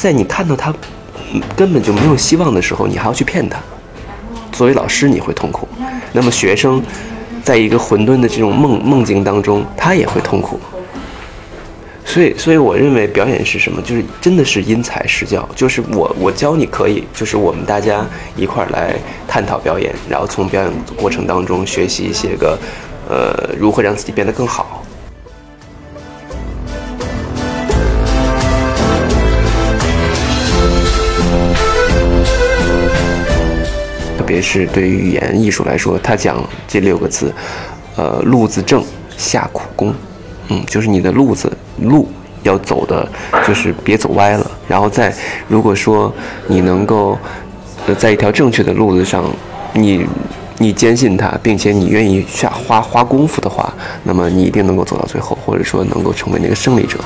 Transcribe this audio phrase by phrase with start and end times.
[0.00, 0.72] 在你看到他
[1.56, 3.58] 根本就没有希望的时候，你还要去骗他。
[4.52, 5.66] 作为老师，你会痛苦；
[6.12, 6.82] 那么学生，
[7.42, 10.58] 在一个混沌的这种梦梦境当中，他也会痛苦。
[12.04, 13.82] 所以，所以我认为表演是什么？
[13.82, 15.46] 就是真的是因材施教。
[15.54, 18.96] 就是我，我教你可以，就是我们大家一块儿来
[19.28, 22.58] 探讨表演，然后从表演过程当中学习一些个，
[23.08, 24.67] 呃，如何让自己变得更好。
[34.38, 37.34] 别是对于语言艺术来说，他讲这六个字，
[37.96, 38.80] 呃，路子正，
[39.16, 39.92] 下苦功。
[40.46, 42.08] 嗯，就是你的路子路
[42.44, 43.04] 要走的，
[43.44, 44.48] 就是别走歪了。
[44.68, 45.12] 然后再，
[45.48, 46.14] 如果说
[46.46, 47.18] 你能够
[47.98, 49.24] 在一条正确的路子上，
[49.72, 50.06] 你
[50.58, 57.00] 你坚信它，并且你愿意下花花功夫的话，那么你一定能够走到最后，或者说能够成为那个胜利者。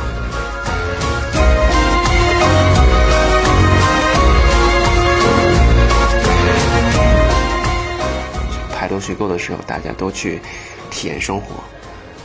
[9.02, 10.40] 须沟的时候，大家都去
[10.90, 11.56] 体验生活。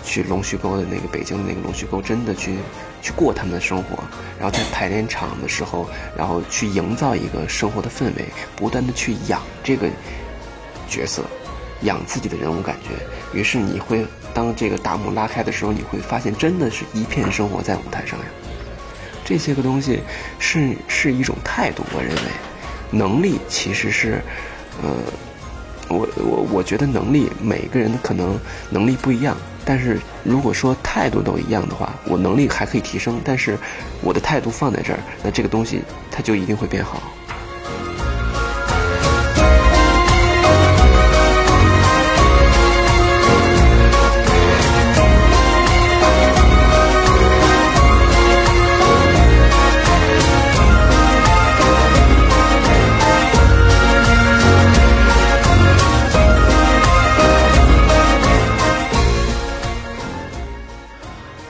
[0.03, 2.55] 去龙须沟的那个北京的那个龙须沟，真的去
[3.01, 4.01] 去过他们的生活，
[4.39, 8.23] 然后在排练场的时候，然后去营造一个生活的氛围，
[8.55, 9.89] 不断的去养这个
[10.87, 11.23] 角色，
[11.81, 13.37] 养自己的人物感觉。
[13.37, 18.25] 于是你会当这个大幕拉开的时候，你会发现真的是一片生活在舞台上呀。
[19.25, 19.99] 这些个东西
[20.39, 22.21] 是是一种态度，我认为
[22.91, 24.21] 能力其实是，
[24.81, 24.89] 呃，
[25.89, 28.37] 我我我觉得能力每个人可能
[28.69, 29.35] 能力不一样。
[29.65, 33.57] 但是如果说态度都一样的话，我能力还可以提升，但是
[34.01, 37.01] 我的态度放在这儿，那这个东西它就一定会变好。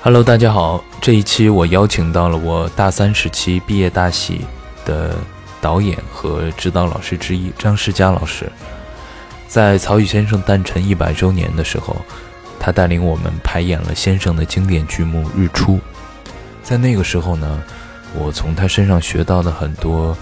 [0.07, 0.81] Hello，大家好。
[1.01, 4.45] 这一期我邀请到了我大三时期毕业大戏
[4.85, 5.13] 的
[5.59, 8.49] 导演和指导老师之一张世佳老师。
[9.49, 11.93] 在曹禺先生诞辰一百周年的时候，
[12.57, 15.75] 他带领我们排演了先生的经典剧目《日出》。
[16.63, 17.61] 在那个时候呢，
[18.13, 20.17] 我从他身上学到的很多，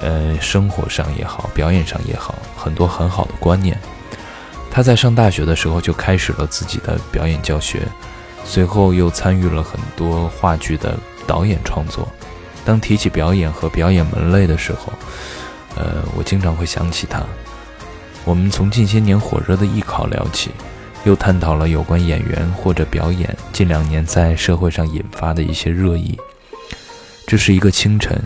[0.00, 3.80] 呃，生活上也好，表演上也好，很多很好的观念。
[4.70, 7.88] 他在上大学的时候就开始了自己的表演教学。
[8.44, 10.96] 随后又参与了很多话剧的
[11.26, 12.08] 导演创作。
[12.64, 14.92] 当提起表演和表演门类的时候，
[15.76, 17.22] 呃，我经常会想起他。
[18.24, 20.50] 我们从近些年火热的艺考聊起，
[21.04, 26.18] 又探讨了有关演员或者表演近两年在社会上引发的一些热议。
[27.26, 28.18] 这是一个清晨，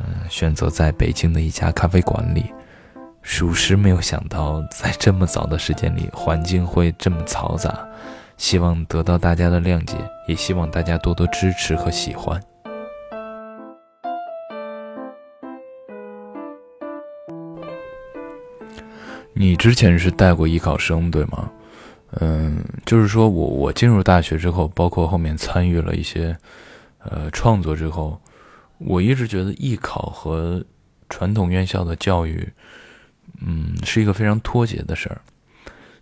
[0.00, 2.46] 嗯，选择在北京的一家咖啡馆里，
[3.22, 7.86] 属实没有想到在这么早的时间里，环境会这么嘈杂。
[8.38, 9.94] 希望得到大家的谅解，
[10.26, 12.40] 也希望大家多多支持和喜欢。
[19.34, 21.50] 你之前是带过艺考生对吗？
[22.20, 26.36] 嗯，就是说我我进入大学之后，包括后面参与了一些
[26.98, 28.20] 呃创作之后，
[28.78, 30.64] 我一直觉得艺考和
[31.08, 32.48] 传统院校的教育，
[33.44, 35.20] 嗯，是一个非常脱节的事儿。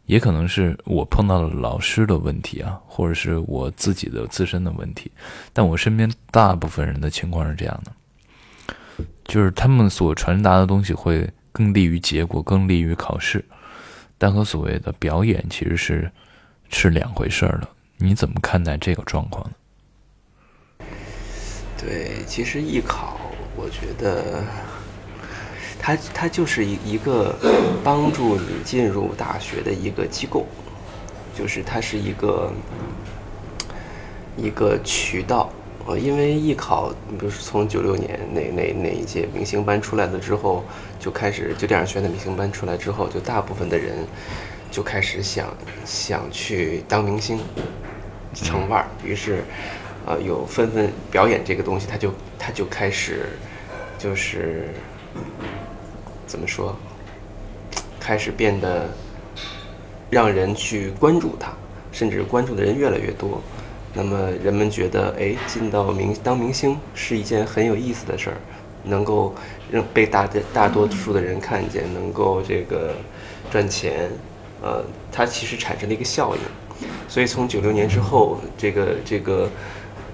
[0.06, 5.11] 也可能是我碰到了老师的问题啊，或者是我自己的自身的问题，
[5.53, 13.44] 但我身边大部分人的情况是这样的，就是他们所传达的东西会更利于结果，更利于考试，
[14.17, 16.11] 但和所谓的表演其实是
[16.70, 17.69] 是两回事儿了。
[17.97, 20.87] 你怎么看待这个状况呢？
[21.76, 23.19] 对，其实艺考，
[23.56, 24.44] 我觉得。
[25.78, 27.34] 它它就是一一个
[27.84, 30.46] 帮助你进入大学的一个机构，
[31.37, 32.52] 就是它是一个
[34.37, 35.50] 一个渠道。
[35.87, 40.64] 呃，因为艺考，你比如说从九六年那那那一届明星班出来了之后，
[40.99, 43.94] 就开始就电影学院的明星班出来之后，就大部分的人
[44.69, 45.46] 就开始想
[45.84, 47.38] 想去当明星，
[48.34, 48.88] 成腕儿。
[49.05, 49.44] 于是，
[50.05, 53.26] 呃，有纷纷表演这个东西，他就他就开始
[53.96, 54.70] 就是。
[56.26, 56.76] 怎么说？
[57.99, 58.88] 开始变得
[60.11, 61.52] 让人去关注他，
[61.90, 63.40] 甚至关注的人越来越多。
[63.93, 68.37] 那么人们觉得，哎，进到明当明星是一件很有意思的事儿，
[68.84, 69.34] 能够
[69.70, 72.94] 让被大的大多数的人看见，能够这个
[73.50, 74.11] 赚钱，
[74.62, 76.40] 呃，它其实产生了一个效应。
[77.08, 79.50] 所以从九六年之后，这个这个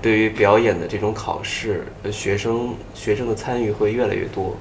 [0.00, 4.56] 对于表演的这种考试，学生学生的参与会越来越多。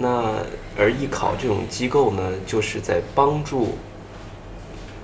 [0.00, 0.34] 那
[0.78, 3.76] 而艺考这种机构呢，就是在帮助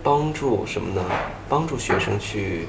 [0.03, 1.03] 帮助什么呢？
[1.49, 2.67] 帮助学生去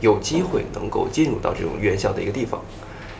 [0.00, 2.60] 有机会能够进入到这种院校的一个地方。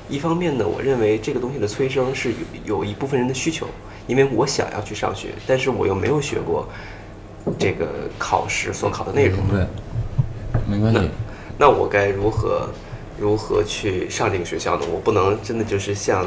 [0.08, 2.30] 一方面呢，我认为这个东西的催生是
[2.64, 3.66] 有有一部分人的需求，
[4.06, 6.69] 因为我想要去上学，但是我又没有学过
[7.58, 9.38] 这个考试所考的内容。
[9.48, 9.66] 对，
[10.66, 11.10] 没关系。
[11.58, 12.69] 那我该如何
[13.18, 14.86] 如何去上这个学校呢？
[14.92, 16.26] 我不能真的就是像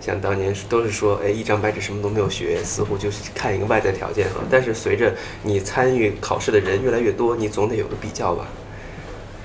[0.00, 4.40] 像当年都是说，哎，一张白纸什么都没有学，似乎就是看一个外在条件哈。
[4.50, 8.46] 但是随着你参与考试的人越来越多，你总得有个比较吧。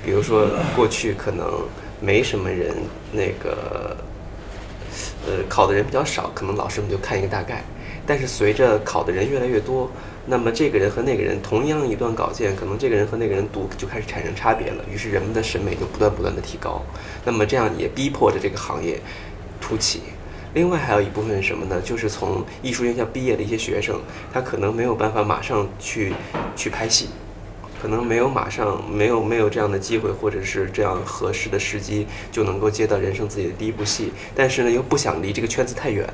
[0.05, 1.45] 比如说过去可能
[1.99, 2.73] 没什么人
[3.11, 3.97] 那个，
[5.25, 7.63] 呃，考的人比较少，可能老师们就看一个大概。
[8.05, 9.91] 但是随着考的人越来越多，
[10.29, 14.83] 那么这个人和那个人同样一段稿件，可能这个人和那个人读就开始产生差别了。
[14.91, 16.81] 于是人们的审美就不断不断的提高，
[17.23, 18.99] 那么这样也逼迫着这个行业
[19.61, 20.01] 突起。
[20.53, 21.79] 另外还有一部分是什么呢？
[21.81, 24.01] 就是从艺术院校毕业的一些学生，
[24.33, 26.13] 他可能没有办法马上去
[26.55, 27.09] 去拍戏，
[27.81, 34.11] 可能没有马上没有没有这样的机会，或者是这样合适的时机，就能够接到人生自己的第一部戏。
[34.35, 36.07] 但是呢，又不想离这个圈子太远，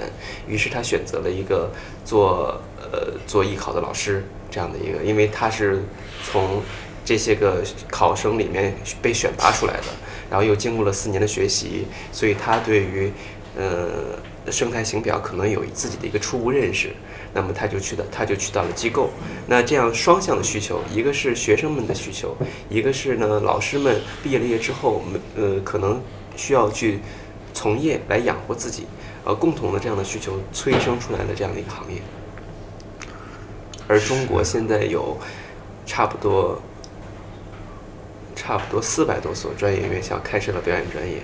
[0.47, 1.71] 于是他选择了一个
[2.03, 5.83] 做呃做艺考的老师这样的一个，因为他是
[6.23, 6.61] 从
[7.05, 9.87] 这些个考生里面被选拔出来的，
[10.29, 13.11] 然后又经过了四年的学习，所以他对于
[13.57, 16.89] 呃生态型表可能有自己的一个初步认识。
[17.33, 19.09] 那么他就去的，他就去到了机构。
[19.47, 22.37] 那这样双向的需求，一个是学生们的需求，
[22.69, 26.01] 一个是呢老师们毕业了业之后，我们呃可能
[26.35, 26.99] 需要去
[27.53, 28.85] 从业来养活自己，
[29.23, 31.99] 呃共同的这样的需求催生出来的这样的一个行业。
[33.87, 35.17] 而中国现在有
[35.85, 36.61] 差不多
[38.35, 41.17] 差不多四百多所专业院校开设了表演专业，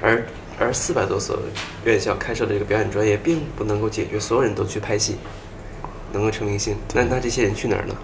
[0.00, 0.24] 而
[0.58, 1.38] 而四百多所
[1.84, 5.16] 院校开设的这个表演专业，并不能够解决所有人都去拍戏，
[6.12, 6.76] 能够成明星。
[6.94, 7.94] 那那这些人去哪儿呢？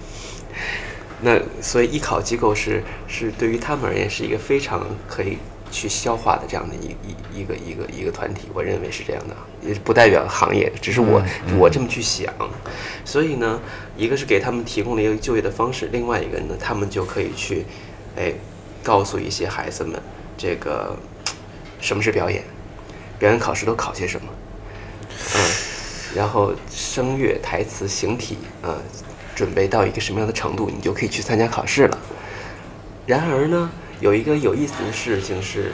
[1.21, 5.39] 那所以艺考机构是是对于他们而言是一个非常可以
[5.71, 11.23] 去消化的这样的一一一个一个一个团体，我认为是这样的，也不代表行业，只是我
[11.57, 12.33] 我这么去想。
[13.05, 13.61] 所以呢，
[13.97, 17.65] 一个是给他们提供了一个就业的方式，另外一个呢，他们就可以去，
[18.17, 18.33] 哎，
[18.83, 20.01] 告诉一些孩子们
[20.37, 20.97] 这个。
[21.81, 22.45] 什么是表演？
[23.19, 24.29] 表演考试都考些什么？
[25.35, 25.51] 嗯，
[26.15, 28.77] 然后声乐、台词、形体，啊，
[29.35, 31.99] 准备到一个什么样的程度，你就可以去参加考试了。
[33.07, 33.71] 然而呢，
[34.01, 35.73] 有一个有意思的事情是，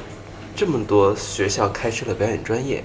[0.55, 2.83] 这么多学校开设了表演专业，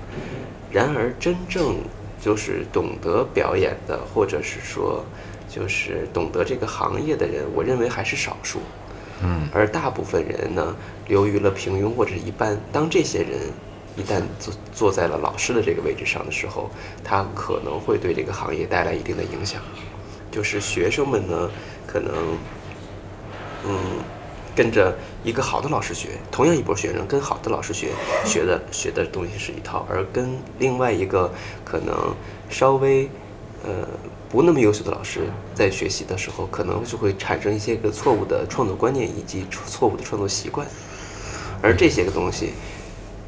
[0.71, 1.77] 然而真正
[2.19, 5.05] 就是懂得表演的，或者是说
[5.49, 8.59] 就是懂得这个行业的人，我认为还是少数。
[9.21, 10.75] 嗯，而大部分人呢，
[11.07, 12.59] 流于了平庸或者一般。
[12.73, 13.39] 当这些人
[13.95, 16.69] 一旦坐坐在了老师的这个位置上的时候，
[17.03, 19.61] 他可能会对这个行业带来一定的影响。
[20.31, 21.49] 就是学生们呢，
[21.85, 22.13] 可能，
[23.65, 23.77] 嗯，
[24.55, 27.89] 跟着一个好的老师学，同样一波学生跟好的老师学，
[28.25, 31.31] 学的学的东西是一套，而跟另外一个
[31.63, 32.15] 可能
[32.49, 33.09] 稍微，
[33.63, 33.87] 呃。
[34.33, 40.67] 不那么优秀的老师在学习的时候，可能就会产生一些个错误的创作观念以及错误的创作习惯，
[41.61, 42.53] 而这些个东西，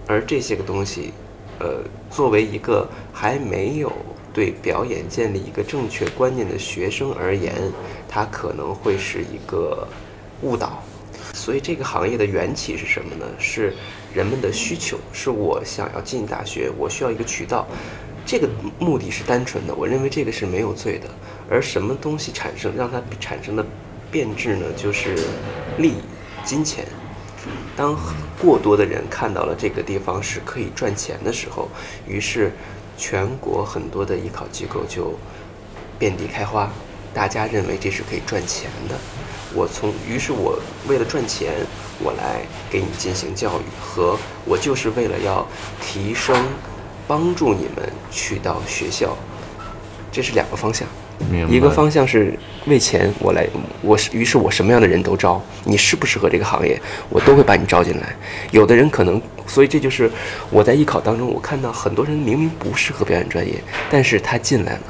[0.08, 1.12] 而这些个东西，
[1.60, 3.92] 呃，作为一个还没有
[4.34, 7.54] 对表演建立一个正确观念的学生而言，
[8.08, 9.88] 它可能会是一个
[10.42, 10.84] 误导。
[11.34, 13.26] 所以这个行业的缘起是什么呢？
[13.40, 13.74] 是
[14.14, 17.68] 人们的需求，是我想要进大学，我需要一个渠道。
[18.26, 18.48] 这个
[18.80, 21.10] 目的是单纯的，我认为这个是没有罪的。
[21.50, 23.66] 而什么东西产生让它产生的
[24.10, 24.66] 变质呢？
[24.76, 25.16] 就是
[25.78, 26.02] 利益、
[26.44, 26.86] 金钱。
[27.76, 27.98] 当
[28.40, 31.70] 过多的人看到了这个地方是可以赚钱的时候，
[32.08, 32.52] 于是
[32.98, 35.14] 全国很多的艺考机构就
[36.00, 36.72] 遍地开花。
[37.14, 38.96] 大家认为这是可以赚钱的。
[39.54, 41.54] 我从于是我为了赚钱，
[42.00, 45.46] 我来给你进行教育，和我就是为了要
[45.82, 46.36] 提升。
[47.08, 49.16] 帮助你们去到学校，
[50.12, 50.88] 这是两个方向。
[51.50, 53.48] 一个方向是为钱，我来，
[53.82, 56.80] 我是于是我什么样的人都招，你适不适合这个行业，
[57.10, 58.16] 我都会把你招进来。
[58.52, 60.10] 有的人可能，所以这就是
[60.50, 63.54] 我在艺考当中，我看到很多人明明不适合表演专业，
[63.90, 64.82] 但是他进来了，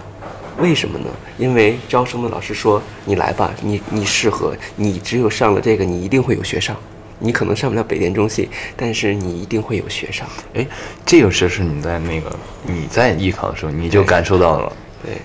[0.60, 1.05] 为什么呢？
[1.38, 6.75] 因为招生的老师说，你来吧，你你适合，你只有上了这个，你一定会有学上。
[7.17, 10.27] 你可能上不了北电中戏，但是你一定会有学上。
[10.53, 10.67] 哎，
[11.05, 12.29] 这个事是你在那个
[12.63, 14.74] 你在艺考的时候你就感受到了。
[15.01, 15.22] 对，对，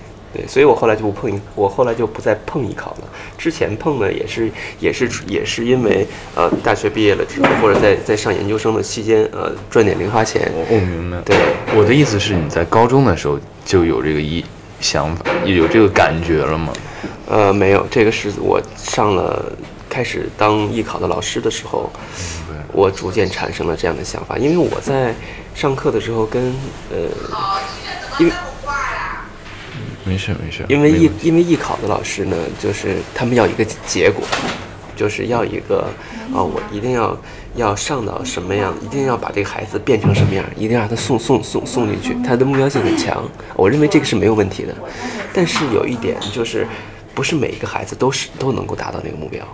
[0.47, 3.07] 所以我后来就不碰，我后来就不再碰艺考了。
[3.37, 10.49] 之前碰呢，也是也是也是因为呃，大学毕业了之后，或者在在上研究生的期间，呃，赚点零花钱。
[10.55, 11.17] 我我明白。
[11.25, 11.35] 对，
[11.75, 14.43] 我的意思是，你在高中的时候就有这个一
[14.79, 16.71] 想法，有这个感觉了吗？
[17.27, 19.51] 呃，没有，这个是我上了
[19.89, 21.91] 开始当艺考的老师的时候，
[22.71, 24.37] 我逐渐产生了这样的想法。
[24.37, 25.13] 因为我在
[25.53, 26.53] 上课的时候跟
[26.89, 26.97] 呃，
[28.19, 28.31] 因为。
[30.03, 34.23] 没事没事，因为艺因为艺考的老师呢，就是他们要一个结果，
[34.95, 35.87] 就是要一个
[36.33, 37.15] 啊，我一定要
[37.55, 43.23] 要上到什么样，一定要把这个孩子变成什么样，一定让他送送送送进去，他的目标性很强。
[43.55, 44.75] 我认为这个是没有问题的，
[45.33, 46.65] 但是有一点就是，
[47.13, 49.45] 不是每一个孩子都是都能够达到那个目标，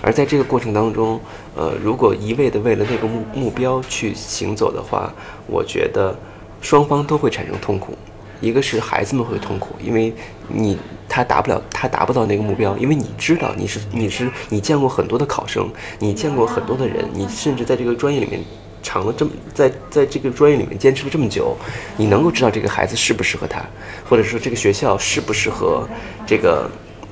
[0.00, 1.20] 而在这个过程当中，
[1.54, 5.12] 呃，如果一味的为了那个目目标去行走的话，
[5.46, 6.18] 我觉得
[6.60, 7.96] 双方都会产生痛苦。
[8.42, 10.12] 一个是孩子们会痛苦，因为
[10.48, 10.76] 你
[11.08, 15.70] 他达不了，他达不到那个目标，因为你知道你是你是你见过很多的考生，
[16.00, 18.40] 你见过很多的人，你甚至在这个专业里面
[18.82, 21.56] 长了这么在在这个专业里面坚持了这么久，
[21.96, 23.64] 你能够知道这个孩子适不适合他，
[24.08, 25.88] 或者说这个学校适不适合
[26.26, 26.68] 这个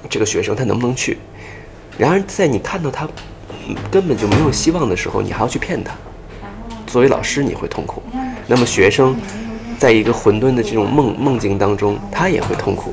[0.09, 1.17] 这个学生他能不能去。
[1.97, 3.09] 然而在你看到他
[3.89, 5.95] 根本就没有希望的时候，你还要去骗他，
[6.89, 8.03] 作为老师你会痛苦，
[8.49, 9.15] 那么学生。
[9.81, 12.93] 在一个混沌的这种梦梦境当中，他也会痛苦。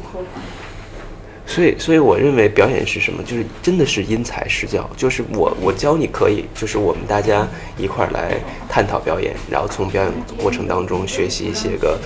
[1.45, 3.21] 所以，所以我认为表演是什么？
[3.23, 4.89] 就是真的是因材施教。
[4.95, 7.45] 就是我我教你可以，就是我们大家
[7.77, 8.37] 一块儿来
[8.69, 11.99] 探讨表演，然后从表演过程当中学习一些个，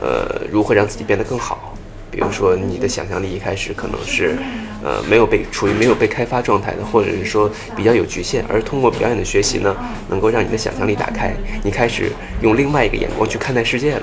[0.00, 1.74] 呃，如何让自己变得更好。
[2.10, 4.36] 比如说，你的想象力一开始可能是，
[4.82, 9.76] 呃，没有被处于没有被开发状态的，或者是说比较有局限，而通过表演的学习呢，
[10.08, 14.02] 能够让你的想象力打开，你开始用另外一个眼光去看待世界了，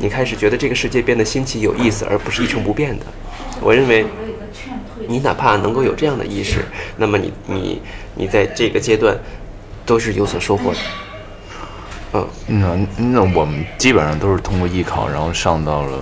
[0.00, 3.06] 你开始觉得这个世界变得新奇有意思，而不是一成不变的。
[3.60, 4.04] 我认为，
[5.06, 6.64] 你哪怕能够有这样的意识，
[6.96, 7.82] 那么你你
[8.14, 9.16] 你在这个阶段
[9.86, 10.78] 都是有所收获的。
[12.14, 12.26] 嗯，
[12.96, 16.00] 那那我们基本上都是通过艺考，然后上到了。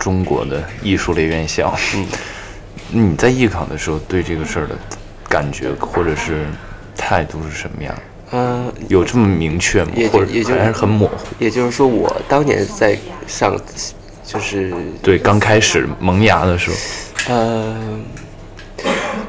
[0.00, 2.06] 中国的艺术类院校，嗯，
[3.10, 4.74] 你在艺考的时候对这个事儿的
[5.28, 6.46] 感觉或者是
[6.96, 7.94] 态度是什么样？
[8.32, 9.90] 嗯，有这么明确吗？
[9.94, 11.14] 也或者还是很模糊？
[11.38, 12.96] 也就是说，我当年在
[13.26, 13.56] 上，
[14.24, 14.72] 就是
[15.02, 18.00] 对刚开始萌芽的时候，呃，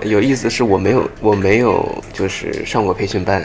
[0.04, 3.44] 有意思是我没有，我没有就是上过培训班。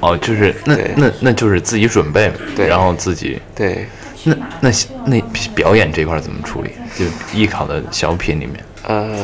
[0.00, 3.86] 哦，就是那那那就是自己准备，对，然后自己对。
[4.26, 4.70] 那那
[5.04, 5.22] 那
[5.54, 6.70] 表演这块怎么处理？
[6.96, 7.04] 就
[7.38, 9.22] 艺考的小品里面，呃，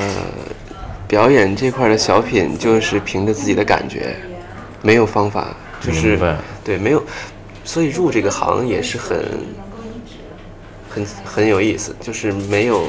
[1.08, 4.14] 表演这块的小品就是凭着自己的感觉，
[4.82, 6.18] 没有方法，就是
[6.64, 7.02] 对没有，
[7.64, 9.18] 所以入这个行也是很
[10.88, 12.84] 很很有意思，就是没有。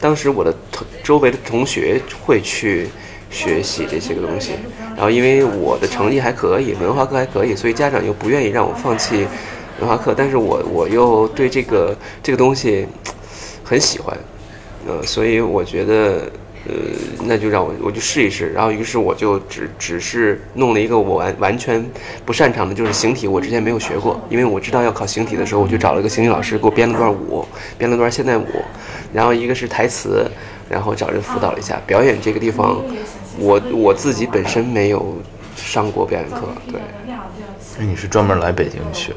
[0.00, 2.88] 当时我的同周围的同学会去
[3.30, 4.52] 学习这些个东西，
[4.94, 9.26] 然后因为我的成绩还可以，文化课还可以，所以家长又不愿意让我放弃。
[9.80, 12.84] 文化课，但是我我又对这个这个东西
[13.62, 14.18] 很喜欢，
[14.88, 16.28] 呃，所以我觉得，
[16.66, 16.74] 呃，
[17.24, 21.84] 那就让我我就试一试，然后于是我就只只是弄了一个我完完全
[22.24, 27.46] 不擅长的，就是形体，我之前没有学过，因为我知道要考形体的时候，我就找了个形体老师给我编了段舞，
[27.78, 28.46] 编了段现代舞，
[29.12, 30.30] 然后一个是台词，
[30.68, 32.82] 然后找人辅导了一下表演这个地方，
[33.38, 35.16] 我我自己本身没有
[35.56, 36.80] 上过表演课，对。
[37.78, 39.12] 那你是专门来北京学？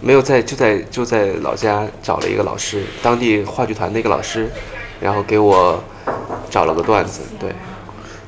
[0.00, 4.48] 没有在就在就在老家找了一个老师，当地话剧团的一个老师，
[5.00, 5.82] 然后给我
[6.54, 7.22] 找了个段子。
[7.40, 7.50] 对，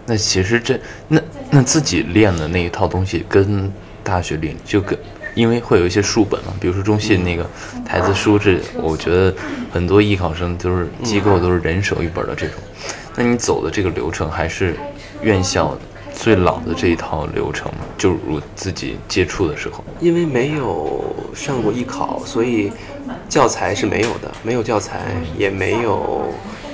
[0.05, 4.99] 那其实这那那自己练的那一套东西跟大学里就跟，
[5.37, 7.49] 因为会有一些书本嘛，比如说中信那个
[7.85, 9.33] 台词书，这我觉得
[9.73, 12.57] 很多艺考生都是机构都是人手一本的这种。
[13.15, 14.75] 那你走的这个流程还是
[15.23, 15.79] 院校
[16.13, 17.79] 最老的这一套流程吗？
[17.97, 22.73] 就如自己接触的时候，因为没有上过艺考，所以
[23.29, 25.01] 教材是没有的，没有教材，
[25.39, 26.25] 也没有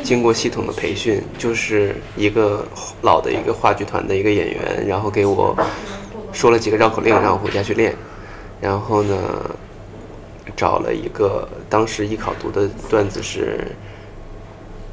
[0.03, 2.67] 经过系统的培训，就是一个
[3.03, 5.57] 老的一个话剧团的一个演员，然后给我
[6.33, 7.95] 说了几个绕口令，让我回家去练，
[8.61, 9.17] 然后呢，
[10.57, 13.67] 找了一个当时艺考读的段子是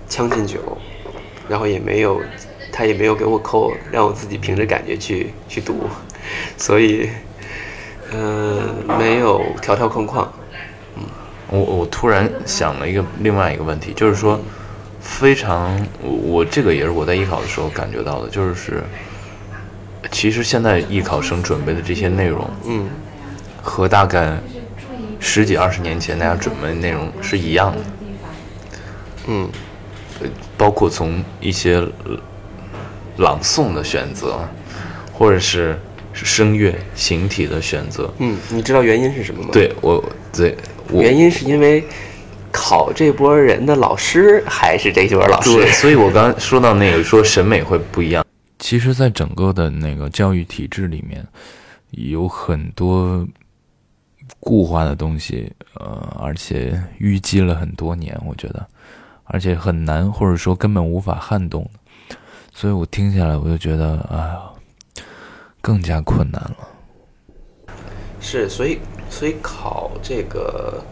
[0.14, 0.60] 《将进酒》，
[1.50, 2.22] 然后也没有。
[2.72, 5.90] 他也没有给我扣，让我自己凭着感觉去去读，
[6.56, 7.10] 所以，
[8.14, 10.32] 嗯，没有条条框框。
[10.96, 11.04] 嗯，
[11.50, 14.40] 我我突然想了一个另外一个问题，就是说，
[15.10, 18.82] 非常我我这个也是我在艺考的时候感觉到的，就是，
[20.12, 22.88] 其实现在艺考生准备的这些内容，嗯，
[23.62, 24.38] 和大概
[25.20, 27.78] 十几二十年前大家准备的内容是一样的。
[29.28, 29.50] 嗯，
[30.56, 31.86] 包括从一些
[33.18, 34.40] 朗诵的选择，
[35.12, 35.78] 或者是
[36.14, 38.10] 声乐形体的选择。
[38.20, 40.02] 嗯，你知道原因是什么吗？，对我，
[40.32, 40.56] 对
[40.90, 41.84] 我原因是因为
[42.52, 45.54] 考这波人的老师还是这波老师。
[45.54, 48.26] 对，所以我刚刚说到那个说审美会不一样。
[48.60, 51.26] 其实，在整个的那个教育体制里面，
[51.92, 53.26] 有很多
[54.40, 58.68] 固化的东西，呃，而且淤积了很多年，我觉得，
[59.24, 61.66] 而且很难，或者说根本无法撼动
[62.54, 64.40] 所以我听下来，我就觉得，哎呀，
[65.62, 66.58] 更加困难了。
[68.20, 68.80] 是，所以
[69.10, 70.84] 所以考这个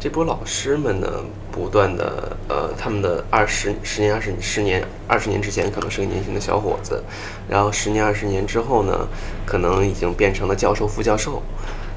[0.00, 1.08] 这波老师们呢，
[1.50, 7.02] 不断的呃，他们的二十十年、二十十年、二十年之前可能是个年轻的小伙子，
[7.48, 9.08] 然后十年、二十年之后呢，
[9.44, 11.42] 可能已经变成了教授、副教授。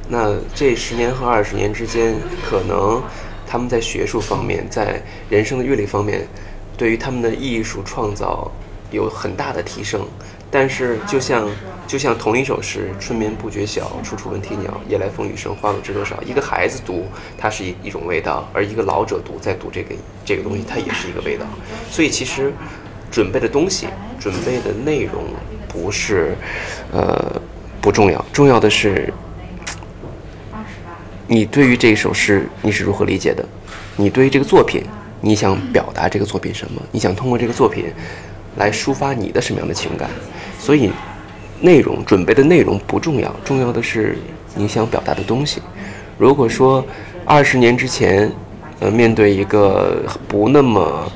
[0.10, 3.04] 那这十年和二十年之间，可能
[3.46, 6.28] 他们在学术方面，在人生的阅历方面，
[6.76, 8.52] 对于他们的艺术创造
[8.90, 10.04] 有很大的提升。
[10.50, 11.48] 但是，就像
[11.88, 16.22] 就像同一首诗“春眠不觉晓，处处闻啼鸟，夜来风雨声，花落知多少”。
[16.24, 17.06] 一个孩子读，
[17.38, 21.46] 它是一一种味道；而一个老者读，在读这个这个东西，它也是一个味道。
[21.90, 22.54] 所以，其实
[23.12, 25.26] 准备的东西、准备的内容
[25.68, 26.34] 不是
[26.94, 27.42] 呃
[27.82, 29.14] 不重要，重要的是
[31.28, 33.44] 你对于这首诗你是如何理解的？
[33.98, 34.82] 你对于这个作品，
[35.20, 36.82] 你想表达这个作品什么？
[36.92, 37.88] 你想通过这个作品
[38.56, 40.10] 来抒发你的什么样的情感？
[40.58, 40.90] 所以，
[41.62, 44.18] 内容准备的内容不重要，重要的是
[44.56, 45.62] 你想表达的东西。
[46.18, 46.84] 如果说
[47.24, 48.32] 二十年之前，
[48.80, 51.10] 呃，面对一个不那么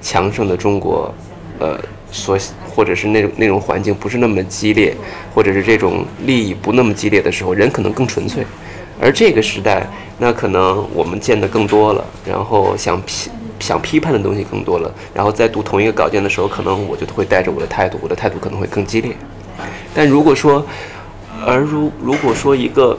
[0.00, 1.12] 强盛的中国，
[1.58, 1.78] 呃，
[2.12, 2.38] 所
[2.68, 4.94] 或者是那种那种环境不是那么激烈，
[5.34, 8.44] 或者是这种利益不那么激烈的时候，人可能更纯粹。
[9.00, 9.86] 而这个时代，
[10.18, 19.14] 那可能我们见的更多了，然后想批想批判的东西更多了，然后在读同一个稿件的时候，可能我就会带着我的态度，我的态度可能会更激烈。
[19.94, 20.64] 但如果说，
[21.44, 22.98] 而如如果说一个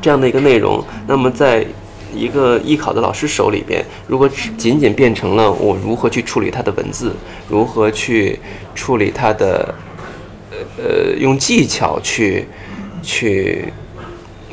[0.00, 1.66] 这样的一个内容，那么在
[2.14, 7.14] 一个艺考的老师手里边，如果仅仅变成了我如何去处理它的文字，
[7.48, 8.38] 如何去
[8.74, 9.74] 处理它的，
[10.76, 12.46] 呃，用技巧去
[13.02, 13.72] 去。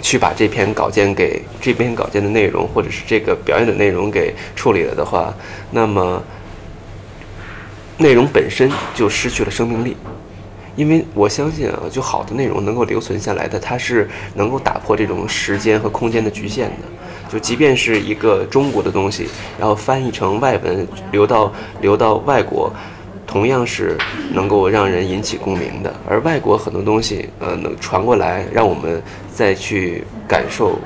[0.02, 5.34] 去把这篇稿件给这篇稿件的内容，或者是这个表演的内容给处理了的话，
[5.72, 6.22] 那么
[7.98, 9.98] 内容本身就失去了生命力。
[10.76, 16.88] 因为我相信啊，就好的内容能够留存下来的，它是能够打破这种时间和空间的局限的。
[17.28, 19.28] 就即便是一个中国的东西，
[19.60, 22.72] 然后翻译成外文，流到流到外国。
[23.28, 23.98] 同样是
[24.34, 29.02] 能够让人引起共鸣的，而外国很多东西，呃，能传过来，让我们
[29.34, 30.78] 再去感受，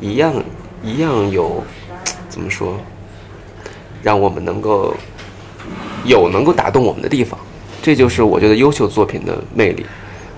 [0.00, 0.34] 一样
[0.82, 1.62] 一样有，
[2.28, 2.76] 怎么说，
[4.02, 4.92] 让我们能够
[6.04, 7.38] 有能够打动我们的地方，
[7.82, 9.84] 这就是我觉得优秀作品的魅力，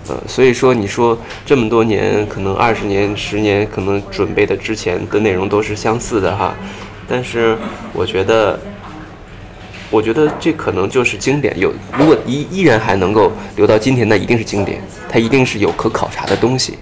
[0.09, 6.55] 呃，所以说你说这么多年，可能二十年、十年，可能准备的之前的内容都是相似的哈，
[7.09, 7.57] 但是
[7.93, 8.59] 我觉得。
[9.93, 11.55] 我觉得这可能就是经典。
[11.61, 16.79] 有如果依依然还能够留到今天，那一定是经典，它一定是有可考察的东西。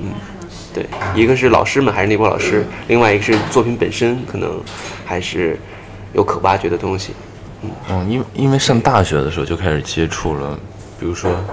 [0.00, 0.10] 嗯，
[0.72, 4.62] 对，一个是老师们还是那波老师，另外一个是作品本身，可能
[5.04, 5.58] 还是
[6.12, 7.14] 有可挖掘的东西。
[7.88, 10.58] 嗯，哦，因为因为上大学的时候就开始接触了，
[10.98, 11.44] 比如说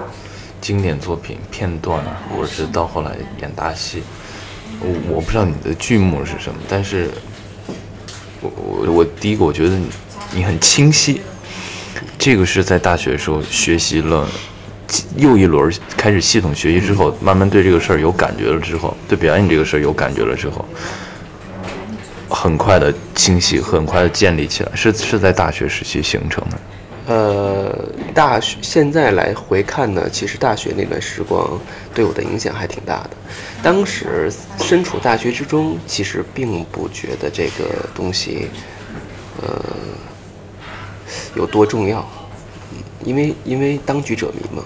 [0.60, 4.02] 经典作品片段啊，或者是到后来演大戏。
[4.80, 7.10] 我我不知道你的剧目是什么，但是
[8.40, 9.86] 我我我第一个我觉得你。
[10.32, 11.20] 你很清晰，
[12.18, 14.28] 这个是在大学时候学习了
[15.16, 20.64] 又一轮，开始系统学习之后，慢慢对这个事儿有感觉了之后，对表演这个事儿有感觉了之后，
[22.28, 26.58] 很快的清晰，很快的建立起来，是是在大学时期形成的。
[27.06, 31.58] 呃，大学现在来回看呢，其实大学那段时光
[31.94, 33.10] 对我的影响还挺大的。
[33.62, 38.48] 当时身处大学之中，其实并不觉得这个东西，
[39.42, 39.64] 呃。
[41.36, 42.08] 有多重要？
[43.04, 44.62] 因为因为当局者迷嘛。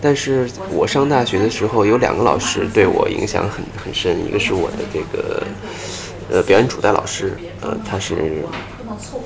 [0.00, 5.46] 但是我上大学的时候，有两个老师对我影响很很深，一个是我的这个
[6.30, 8.44] 呃表演主代老师，呃，他是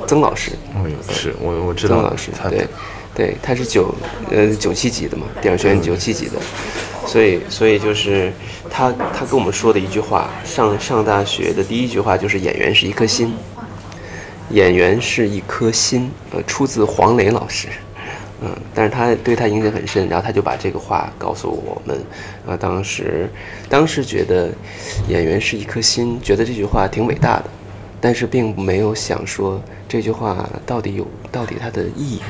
[0.06, 0.52] 曾老师。
[0.74, 1.96] 哦，是我我知道。
[1.96, 2.66] 曾老师，对，
[3.14, 3.94] 对，他是九
[4.30, 6.32] 呃九七级的嘛，电影学院九七级的，
[7.06, 8.32] 所以所以就是
[8.70, 13.34] 他他跟我们说的一句话，上上大学的第一句话就是演员是一颗心。
[14.50, 17.68] 演员是一颗心，呃，出自黄磊老师，
[18.44, 21.96] 嗯，但是他对他影响很深，然后他就把这个话告诉我们，
[22.44, 23.28] 啊，当时，
[23.68, 24.50] 当时觉得
[25.08, 27.44] 演员是一颗心，觉得这句话挺伟大的，
[28.00, 32.20] 但是并没有想说这句话到底有到底它的意义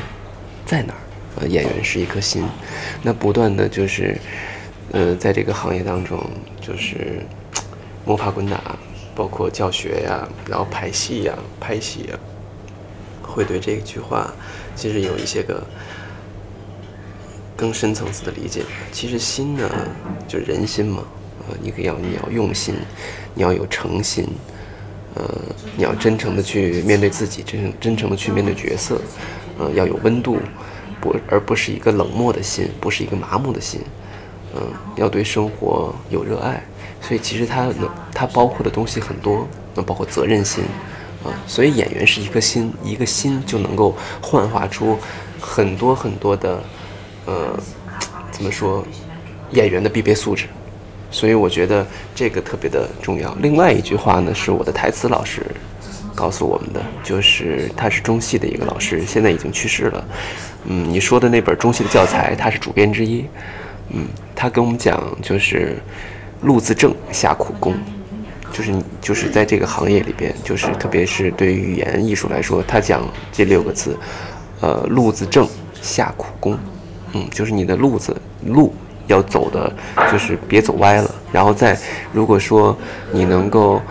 [0.66, 0.98] 在哪儿。
[1.40, 2.44] 呃，演员是一颗心，
[3.02, 4.14] 那不断的就是，
[4.90, 6.22] 呃，在这个行业当中，
[6.60, 7.24] 就是
[8.04, 8.76] 摸爬滚打，
[9.14, 12.18] 包括教学呀，然后排戏呀、拍戏呀，
[13.22, 14.30] 会对这句话
[14.76, 15.66] 其实有一些个
[17.62, 18.64] 更深层次的理解。
[18.90, 19.70] 其实心呢，
[20.26, 21.04] 就是人心嘛，
[21.48, 22.74] 呃，你可要你要用心，
[23.34, 24.26] 你要有诚心。
[25.14, 25.22] 呃，
[25.76, 29.00] 你要真诚的去面对自己，真诚真诚的去面对角色，
[29.58, 30.38] 呃，要有温度，
[31.00, 33.80] 不而不是一个冷漠的心，不是一个麻木的心，
[34.56, 34.62] 嗯，
[34.96, 36.64] 要对生活有热爱，
[37.00, 40.64] 所以其实它能它包括的东西很多，那包括责任心，
[41.22, 44.98] 啊，所以演员是一颗心，一个心就能够幻化出
[45.38, 46.58] 很多很多的，
[47.26, 47.58] 呃，
[48.30, 48.84] 怎么说，
[49.52, 50.46] 演员的必备素质。
[51.10, 53.34] 所以我觉得这个特别的重要。
[53.42, 55.44] 另外一句话呢，是我的台词老师
[56.14, 60.04] 告诉我们的，就是他是中戏的一个老师，现在已经去世了。
[60.64, 63.26] 嗯，你说的那本中戏的教材，他是主编之一。
[63.90, 65.76] 嗯，他跟我们讲，就是
[66.40, 67.74] 路子正下苦功，
[68.50, 73.98] 就是就是在这个行业里边，就是特别是对于语言艺术来说，他讲这六个字，
[74.62, 75.46] 呃，路子正
[75.82, 76.58] 下苦功。
[77.12, 78.74] 嗯，就是你的路子路。
[79.08, 79.70] 要走的，
[80.10, 81.14] 就是别走歪了。
[81.32, 81.76] 然后再，
[82.12, 82.74] 如果说
[83.10, 83.82] 你能够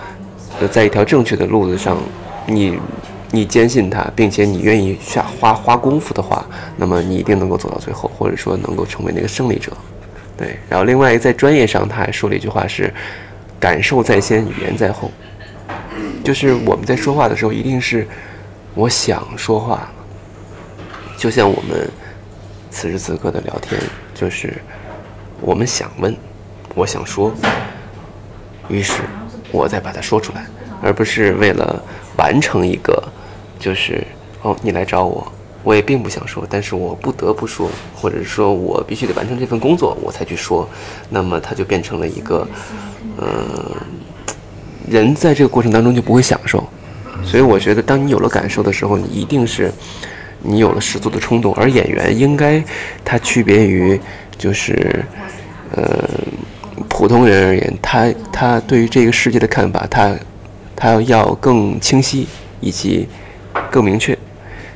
[0.71, 1.97] 在一条正确的路子上，
[2.47, 2.79] 你
[3.29, 6.45] 你坚信它，并且你愿意下花花功夫的话，
[6.77, 9.73] 那么你一定能够走到最后，或者说能够成为那个胜利者。
[10.37, 10.57] 对。
[10.69, 12.91] 然后另外在专业上，他还说了一句话是：
[13.59, 15.11] 感受在先，语言在后。
[16.23, 18.07] 就是我们在说话的时候，一定是
[18.73, 19.91] 我想说话，
[21.17, 21.87] 就像我们
[22.71, 23.79] 此时此刻的聊天，
[24.15, 24.53] 就是。
[25.43, 26.15] 我们想问，
[26.75, 27.33] 我想说，
[28.69, 28.93] 于是
[29.51, 30.45] 我再把它说出来，
[30.83, 31.81] 而不是为了
[32.15, 33.03] 完成一个，
[33.57, 34.05] 就是
[34.43, 40.69] 哦，你来找我，我也并不想说，但是我不得不说，或者说我必须得完成这份工作，我才去说，
[41.09, 42.47] 那么它就变成了一个，
[43.17, 43.75] 嗯，
[44.87, 46.63] 人在这个过程当中就不会享受，
[47.25, 49.71] 所以我觉得，当你有了感受的时候，你一定是
[50.41, 52.63] 你有了十足的冲动，而演员应该
[53.03, 53.99] 它区别于
[54.37, 55.03] 就是。
[55.73, 56.05] 呃，
[56.89, 60.13] 普通人而言，他他对于这个世界的看法，他
[60.75, 62.27] 他要更清晰
[62.59, 63.07] 以及
[63.69, 64.17] 更明确。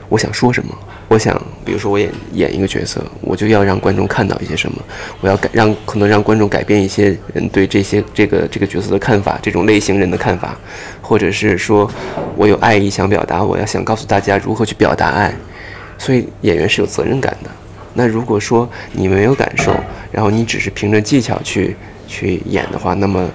[0.07, 0.73] 我想说什么？
[1.09, 4.81] 我想，比如说我演演一个角色，我就要让观众看到一些什么？
[5.19, 10.57] 我要改让可能让观众改变一些人对这些这个这个角色的看法，这种类型人的看法，
[11.01, 11.91] 或者是说
[12.37, 15.35] 我有爱意想表达，我要想告诉大家如何去表达爱。
[15.97, 17.49] 所以演员是有责任感的。
[17.93, 19.73] 那如果说你没有感受，
[20.11, 21.75] 然后你只是凭着技巧去
[22.07, 23.29] 去演的话，那么，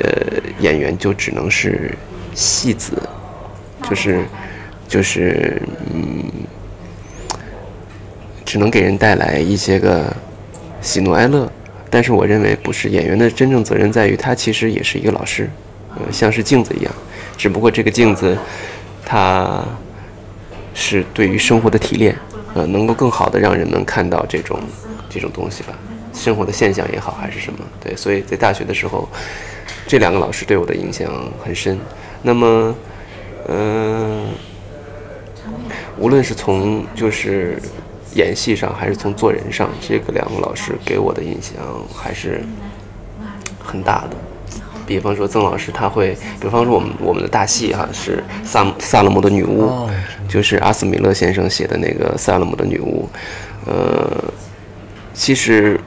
[0.00, 0.10] 呃，
[0.58, 1.96] 演员就只能是
[2.34, 3.00] 戏子，
[3.88, 4.24] 就是
[4.88, 5.62] 就是
[5.94, 6.24] 嗯，
[8.44, 10.12] 只能给人带来一些个
[10.80, 11.50] 喜怒哀乐。
[11.88, 15.48] 但是我认为不是，演员的真正责任在于他其实也是一个老师，
[15.94, 16.92] 呃，像是镜子一样，
[17.36, 18.36] 只不过这个镜子，
[19.04, 19.62] 它
[20.74, 22.16] 是对于生活的提炼。
[22.54, 24.60] 呃，能够更好的让人们看到这种
[25.08, 25.72] 这种东西吧，
[26.12, 27.60] 生活的现象也好，还是什么？
[27.82, 29.08] 对，所以在大学的时候，
[29.86, 31.10] 这两个老师对我的影响
[31.42, 31.78] 很深。
[32.20, 32.74] 那么，
[33.48, 34.26] 嗯，
[35.96, 37.58] 无论是从就是
[38.14, 41.54] 演戏上，还是从做人上，这个两个老师给我的印象
[41.94, 42.44] 还是
[43.58, 44.16] 很大的。
[44.86, 49.88] 比方说曾老师他会，比方说我们我们的大戏哈是萨萨勒姆的女巫，
[50.28, 53.08] 就是阿斯米勒先生写的那个萨勒姆的女巫，
[53.66, 54.10] 呃，
[55.14, 55.80] 其实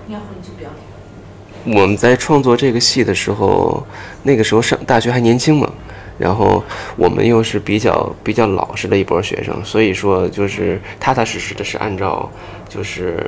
[1.65, 3.85] 我们在创作这个戏的时候，
[4.23, 5.71] 那个时候上大学还年轻嘛，
[6.17, 6.63] 然后
[6.95, 12.29] 我们又是比较比较老实的一波学生，所以说就是踏踏实实的是按照
[12.69, 13.19] 就是。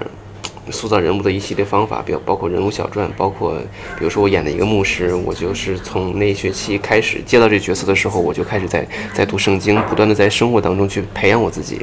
[0.71, 3.55] 塑造人物的一系列方法，比包括人物小传，包括
[3.97, 11.81] 比如说我演的一个牧师，我就是从那一学期开始接到这角色的时候，我就开始在在读圣经，不断的在生活当中去培养我自己，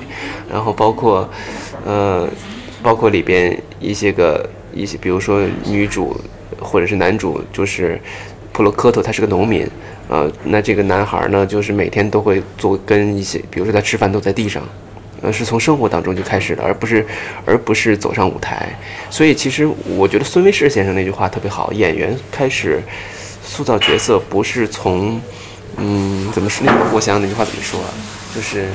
[0.51, 1.29] 然后包括，
[1.85, 2.29] 呃，
[2.83, 6.20] 包括里边一些个一些，比如说女主
[6.61, 8.01] 或者是男主，就是
[8.53, 9.66] 普罗科特，他是个农民，
[10.09, 14.62] 呃，那这个男孩呢，就是每天都会做跟一些，比如说他吃饭都在地上。
[15.24, 17.06] 呃，是从生活当中就开始的，而不是，
[17.46, 18.68] 而不是走上舞台。
[19.08, 22.82] 所以，其实我觉得孙维世先生那句话特别好：演员开始
[23.42, 25.18] 塑造角色，不是从，
[25.78, 26.66] 嗯，怎么说？
[26.66, 27.88] 那我想想那句话怎么说啊？
[28.34, 28.68] 就是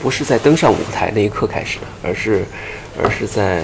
[0.00, 2.42] 不是在登上舞台那一刻开始的，而是，
[3.02, 3.62] 而是在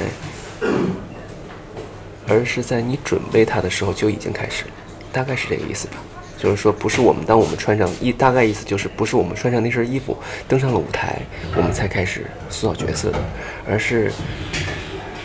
[2.29, 4.71] 而是在你准备它的时候就已经开始了，
[5.11, 5.95] 大概是这个意思吧。
[6.39, 11.19] 就是说，不是我们当我们穿上一大概意思就是不是我们穿上那身衣服登上了舞台，
[11.57, 13.19] 我们才开始塑造角色的，
[13.67, 14.13] 而是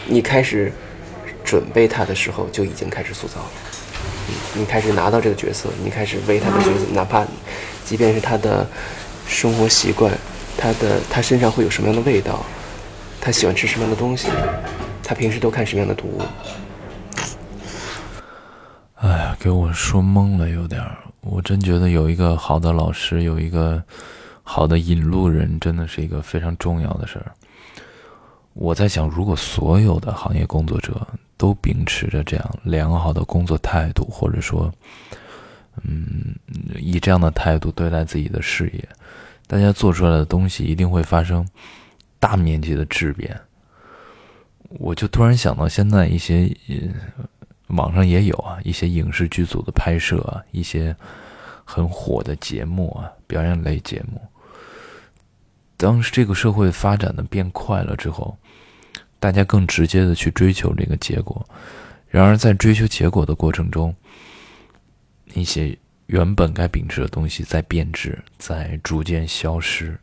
[0.07, 0.71] 你开始
[1.43, 3.51] 准备它的时候就已经开始塑造了。
[4.55, 7.25] 你开始拿到这个角色，你开始为他的角色，哪怕
[7.85, 8.65] 即便是他的
[9.27, 10.11] 生活习惯，
[10.57, 12.43] 他的他身上会有什么样的味道，
[13.21, 14.27] 他喜欢吃什么样的东西，
[15.03, 16.19] 他平时都看什么样的图。
[19.03, 20.97] 哎呀，给我说懵了，有点儿。
[21.19, 23.83] 我真觉得有一个好的老师，有一个
[24.43, 27.33] 好的引路人，真的是一个非常重要的事儿。
[28.53, 34.71] 我在想，如果所有的行业工作者都秉持着这样良好的工作态度，或者说，
[35.81, 36.33] 嗯，
[36.79, 38.87] 以这样的态度对待自己的事业，
[39.47, 41.45] 大家做出来的东西一定会发生
[42.21, 43.37] 大面积的质变。
[44.79, 46.49] 我就突然想到，现在一些
[47.75, 50.95] 网上也有啊，一些影视剧组的拍摄啊，一些
[51.63, 54.21] 很火的节目啊，表演类节目。
[55.77, 58.37] 当时这个社会发展的变快了之后，
[59.19, 61.45] 大家更直接的去追求这个结果。
[62.07, 63.93] 然而，在追求结果的过程中，
[65.33, 69.99] 一些原本该秉持的东西在变质，在逐渐消失。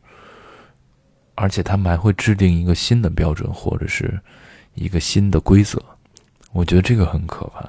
[1.37, 4.21] 而且，他们还会制定一个新的标准，或者是
[4.75, 5.83] 一个新的规则。
[6.53, 7.69] 我觉得这个很可怕。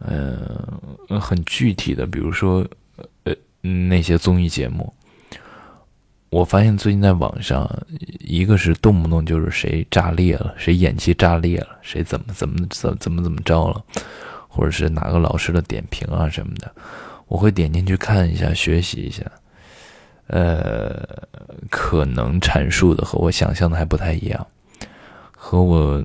[0.00, 2.66] 嗯，很具体的，比如说，
[3.24, 3.34] 呃，
[3.88, 4.92] 那些综艺节目。
[6.28, 7.66] 我发现最近在网上，
[8.18, 13.82] 一个是动不动就是谁炸裂了，谁演技炸裂了，谁怎么怎么怎怎么怎么着了，
[14.48, 16.70] 或者是哪个老师的点评啊什么的，
[17.26, 19.22] 我会点进去看一下，学习一下。
[20.26, 21.00] 呃，
[21.70, 24.46] 可能阐述的和我想象的还不太一样，
[25.30, 26.04] 和我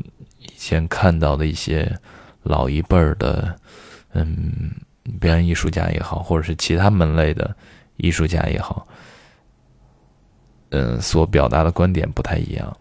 [0.63, 1.91] 前看到的一些
[2.43, 3.55] 老一辈儿的，
[4.13, 4.71] 嗯，
[5.19, 7.55] 表演艺术家也好，或者是其他门类的
[7.97, 8.87] 艺术家也好。
[10.69, 12.77] 嗯，所表达的观点不太一样，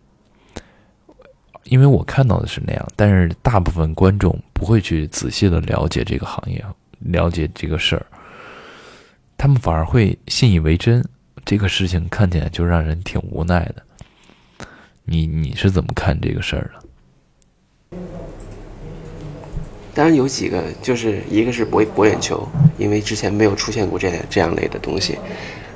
[1.64, 6.64] 因为我看到的是那样，但是大部分观众不会去仔细的了解这个行业，
[6.98, 8.06] 了解这个事儿，
[9.36, 11.04] 他们反而会信以为真。
[11.42, 13.82] 这个事情看起来就让人挺无奈的。
[15.04, 16.88] 你你是怎么看这个事儿的？
[19.92, 22.46] 当然有几个，就是一个是博博眼球，
[22.78, 25.18] 因为之前没有出现过这这样类的东西。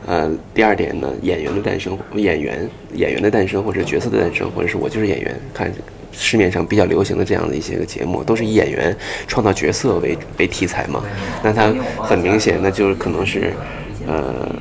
[0.07, 5.41] 呃，第二点呢，演员的诞生，演员演员的诞生，或者角色的诞生，或者是我就是演员。
[5.53, 5.73] 看
[6.13, 8.97] 市面上比较流行的这样的一些个节目，都是以演员
[9.27, 11.03] 创造角色为为题材嘛。
[11.43, 13.53] 那它很明显，那就是可能是
[14.07, 14.55] 呃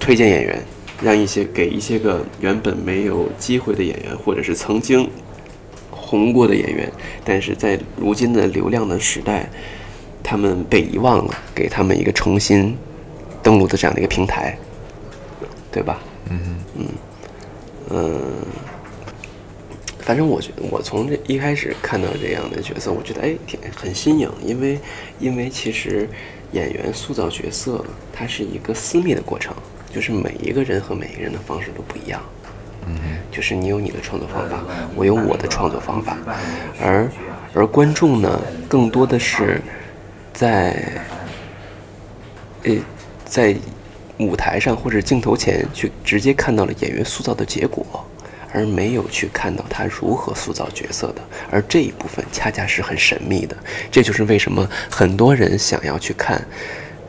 [0.00, 0.58] 推荐演员，
[1.02, 5.06] 让一些给一些个原本没有机会的演员，或者是曾经
[6.18, 6.90] 红过的演员，
[7.24, 9.48] 但是在如今的流量的时代，
[10.22, 12.76] 他们被遗忘了，给他们一个重新。
[13.42, 14.56] 登录的这样的一个平台，
[15.70, 16.00] 对吧？
[16.30, 16.40] 嗯
[16.78, 16.86] 嗯
[17.90, 18.22] 嗯，
[19.98, 24.78] 反正我觉得，我从这一开始看到这样的角色，我觉得哎，挺很新颖，因为
[25.20, 26.08] 因为其实
[26.52, 29.54] 演员塑造角色，它是一个私密的过程，
[29.94, 32.22] 就是每一个人和每一个人的方式都不一样。
[32.86, 32.96] 嗯
[33.30, 34.58] 就是你有你的创作方法，
[34.94, 36.16] 我有我的创作方法，
[36.82, 37.10] 而
[37.54, 39.60] 而观众呢，更多的是
[40.32, 40.76] 在，
[42.64, 42.76] 呃。
[43.26, 43.56] 在
[44.18, 47.84] 舞台上或者镜头前去直接看到了演员塑造的结果，
[48.52, 53.56] 而没有去看到他如何塑造角色的，而这一部分恰恰是很神秘的。
[53.90, 56.46] 这就是为什么很多人想要去看，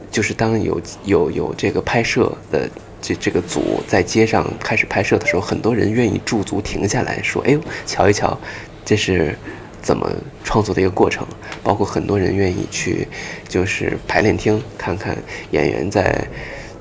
[0.10, 2.68] 就是当有有有这个拍摄的
[3.06, 8.36] 这这个组在街上开始拍摄的时候，很多人愿意驻足停下来说：“哎呦，瞧一瞧，
[8.84, 9.38] 这是。”
[9.86, 10.12] 怎么
[10.44, 11.24] 创作的一个过程，
[11.62, 13.08] 包括很多人愿意去，
[13.48, 15.16] 就是排练厅看看
[15.52, 16.28] 演员在，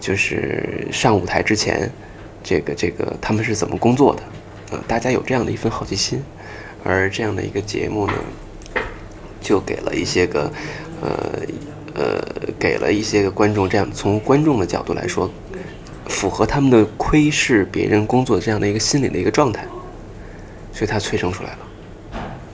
[0.00, 1.92] 就是上舞台之前，
[2.42, 4.22] 这个这个他们是怎么工作的，
[4.70, 6.22] 呃，大家有这样的一份好奇心，
[6.82, 8.14] 而这样的一个节目呢，
[9.38, 10.50] 就给了一些个，
[11.02, 11.40] 呃
[11.94, 12.24] 呃，
[12.58, 15.30] 给了一些个观众这样从观众的角度来说，
[16.08, 19.64] 符合他们的窥视别人工作这样的一个心理的一个状态，
[20.72, 21.58] 所以它催生出来了。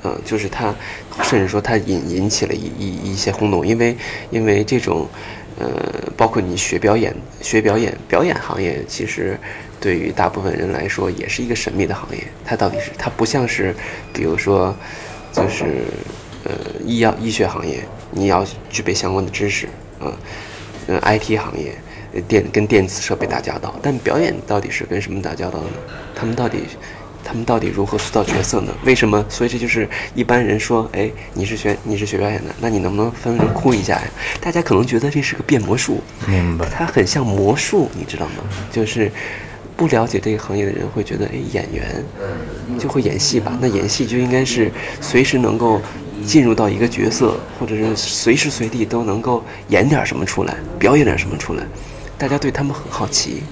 [0.03, 0.75] 嗯，就是他，
[1.23, 3.95] 甚至说他引引起了一一一些轰动，因为
[4.31, 5.07] 因为这种，
[5.59, 5.69] 呃，
[6.17, 9.39] 包括你学表演，学表演，表演行业其实
[9.79, 12.25] 对于大部分人来说也是一个神秘的行业。
[12.47, 13.75] 它到底是它不像是，
[14.15, 14.75] 比如说，
[15.35, 15.85] 就是
[16.45, 19.69] 呃医药医学行业，你要具备相关的知识，
[20.01, 20.11] 嗯，
[20.87, 21.75] 呃 IT 行业，
[22.27, 25.71] 电跟电子设备打交道，但表演到底是跟什么打交道呢？
[26.15, 26.59] 他们到底？
[27.23, 28.73] 他们到底如何塑造角色呢？
[28.83, 29.23] 为什么？
[29.29, 34.03] 所以这就是一般人说，哎，你是学你是学表演的，那你能不能分分钟哭一下呀？
[34.41, 36.67] 大家可能觉得这是个变魔术，明白。
[36.71, 38.43] 它很像魔术，你知道吗？
[38.73, 39.13] 就是
[39.77, 42.03] 不了解这个行业的人会觉得，哎，演员
[42.79, 43.57] 就会演戏吧？
[43.61, 45.81] 那演戏就应该是随时能够
[46.27, 51.63] 进入到一个角色，或者是随时随地都能够演点什么出来，表演点什么出来。
[52.21, 53.43] 大家对他们很好奇。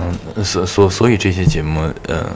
[0.00, 2.28] 嗯，所所所以这些节目，呃，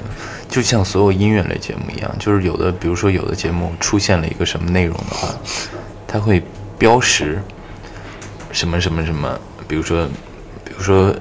[0.48, 5.34] 就像所有音乐类节目一样，就是有的，比如说有的节目出现了一个什么内容的话，
[6.06, 6.40] 它会
[6.78, 7.42] 标识
[8.52, 10.06] 什么什么什么，比如说，
[10.64, 11.12] 比如说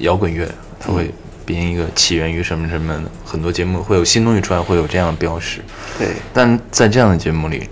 [0.00, 0.46] 摇滚乐，
[0.78, 1.10] 它会
[1.46, 5.60] 编一个起源于什么什么的，很多节目会有新东西出来，会有这样的标识。
[5.98, 7.68] 对，但在这样的节目里，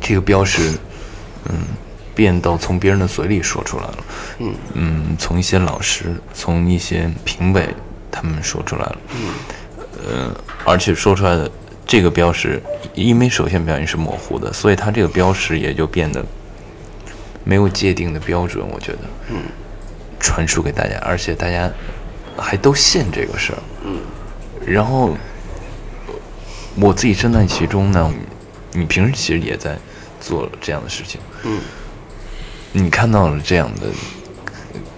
[0.00, 0.72] 这个标识，
[1.48, 1.54] 嗯。
[2.14, 3.96] 变到从别人的嘴里说出来了，
[4.38, 4.54] 嗯。
[4.74, 7.68] 嗯，从一些老师，从一些评委
[8.10, 9.30] 他们说出来了，嗯，
[10.06, 11.50] 呃，而且说出来的
[11.86, 12.62] 这个标识，
[12.94, 16.24] 因为首先表演是模糊的，所以它这个标识也就变得
[17.42, 18.98] 没有界定的标准，我觉得，
[19.30, 19.42] 嗯，
[20.20, 21.68] 传输给大家，而且大家
[22.36, 23.98] 还都信这个事儿，嗯，
[24.64, 25.16] 然后
[26.76, 28.12] 我自己身在其中呢，
[28.72, 29.76] 你平时其实也在
[30.20, 31.58] 做这样的事情，嗯。
[32.76, 33.82] 你看到了这样的，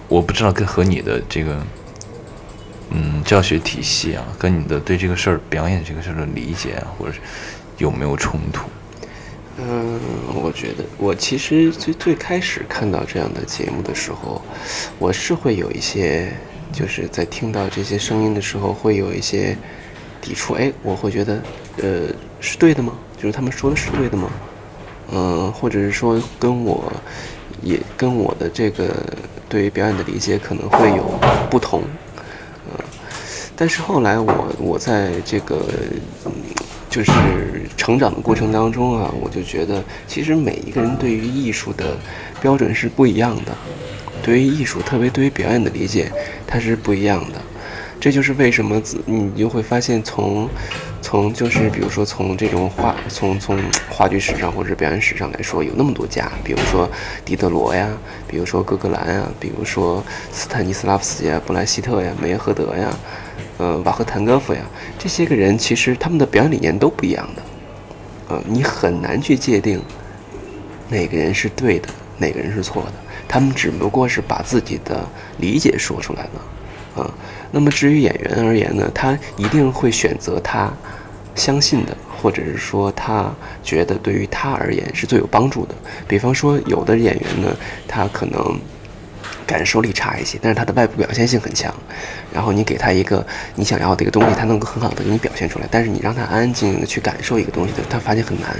[0.07, 1.63] 我不知道跟和你的这个，
[2.89, 7.19] 嗯，教学体系啊，跟你的对这个事儿表演这个事儿的理解啊，或者是
[7.77, 8.67] 有没有冲突？
[9.59, 9.99] 嗯，
[10.33, 14.41] 我觉得我其实最最开始看到这样的节目的时候，
[14.97, 16.33] 我是会有一些，
[16.73, 19.55] 就是在听到这些声音的时候会有一些
[20.19, 20.55] 抵触。
[20.55, 21.39] 哎，我会觉得，
[21.83, 22.07] 呃，
[22.39, 22.93] 是对的吗？
[23.15, 24.31] 就是他们说的是对的吗？
[25.11, 26.91] 嗯，或者是说跟我。
[27.97, 28.95] 跟我的这个
[29.49, 31.81] 对于表演的理解可能会有不同，
[32.71, 32.83] 呃，
[33.55, 35.65] 但是后来我我在这个
[36.89, 37.11] 就是
[37.75, 41.97] 成长的过程当中啊，我就觉得其实每一个人对于艺术的
[42.39, 43.51] 标准是不一样的，
[44.21, 46.11] 对于艺术，特别对于表演的理解，
[46.45, 47.41] 它是不一样的。
[47.99, 50.49] 这就是为什么你就会发现从。
[50.99, 53.57] 从就是比如说从这种话从从
[53.89, 56.89] 话剧史上或者表演史上来说，有那么多家，比如说
[57.23, 57.87] 狄德罗呀，
[58.27, 62.93] 比如说哥格兰啊，比如说斯坦尼斯拉夫斯基啊、布莱希特呀、梅耶赫德呀，
[63.57, 64.59] 呃，瓦赫坦戈夫呀，
[64.99, 67.41] 这些个人其实他们的表演理念都不一样的，
[68.29, 69.81] 呃，你很难去界定
[70.89, 72.93] 哪个人是对的，哪个人是错的，
[73.29, 75.07] 他们只不过是把自己的
[75.37, 77.11] 理解说出来了，啊，
[77.51, 80.71] 那么至于演员而言呢，他一定会选择他。
[81.35, 83.31] 相信的，或者是说他
[83.61, 85.75] 觉得对于他而言是最有帮助的。
[86.07, 87.55] 比方说，有的演员呢，
[87.87, 88.59] 他可能
[89.45, 91.71] 感受力差一些，但是他的外部表现性很强。
[92.33, 95.67] 然后你给他一个你想要的一个东西，他能够很好的给你表现出来。
[95.69, 98.57] 但是你让他安安静静的去感受一个东西的，他发现很难。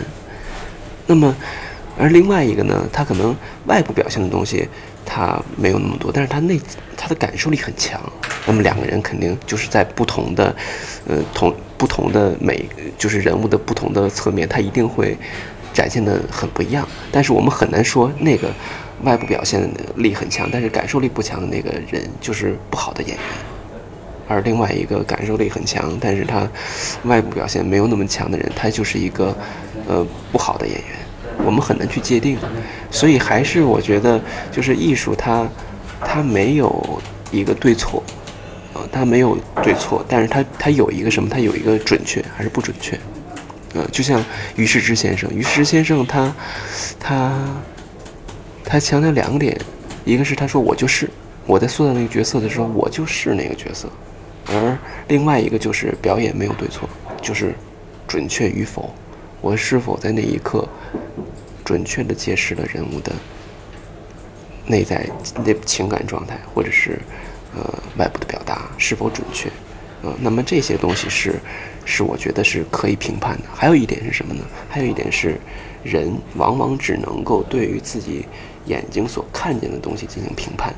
[1.07, 1.35] 那么，
[1.97, 4.69] 而另外一个呢，他可能外部表现的东西
[5.07, 6.59] 他没有那么多，但是他内
[6.97, 7.99] 他的感受力很强。
[8.45, 10.55] 那么两个人肯定就是在不同的，
[11.07, 11.55] 呃，同。
[11.77, 12.67] 不同的每
[12.97, 15.15] 就是人物的不同的侧面，他一定会
[15.75, 16.87] 展现的很不一样。
[17.11, 18.51] 但是我们很难说那个
[19.03, 23.19] 外部表现力很强，但是感受力不强的那个人就是不好的演员，
[24.27, 26.49] 而另外一个感受力很强，但是他
[27.03, 29.37] 外部表现没有那么强的人，他就是一个
[29.87, 30.97] 呃不好的演员。
[31.45, 32.37] 我们很难去界定，
[32.91, 34.19] 所以还是我觉得
[34.51, 35.47] 就是艺术，它
[36.01, 38.03] 它没有一个对错。
[38.73, 41.27] 呃它没有对错，但是它它有一个什么？
[41.27, 42.95] 它有一个准确还是不准确？
[43.73, 44.23] 呃，就像
[44.55, 46.35] 于世之先生，于世之先生他
[46.99, 47.35] 他
[48.63, 49.59] 他强调两点，
[50.05, 51.09] 一个是他说我就是
[51.47, 53.89] 我在塑造那个角色的时候，我就是那个角色，
[54.47, 56.87] 而另外一个就是表演没有对错，
[57.19, 57.55] 就是
[58.07, 58.93] 准确与否，
[59.41, 60.67] 我是否在那一刻
[61.63, 63.11] 准确的揭示了人物的
[64.65, 65.07] 内在
[65.45, 66.99] 内情感状态，或者是。
[67.55, 69.49] 呃，外部的表达是否准确？
[70.03, 71.33] 呃，那么这些东西是，
[71.85, 73.43] 是我觉得是可以评判的。
[73.51, 74.43] 还有一点是什么呢？
[74.69, 75.39] 还有一点是，
[75.81, 78.27] 人往往只能够对于自己
[78.65, 80.71] 眼睛所看见的东西进行评判。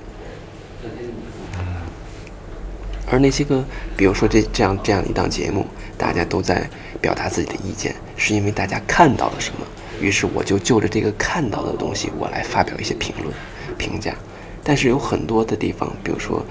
[3.12, 3.62] 而那些个，
[3.98, 5.66] 比如说这这样这样一档节目，
[6.00, 6.68] 大家都在
[7.02, 9.66] 表达自己的意见，是因为大家看到了什么，
[10.02, 13.36] 于是我就就着这个看到的东西，我来发表一些评论、
[13.78, 14.16] 评价。
[14.64, 16.44] 但是有很多的地方，比如说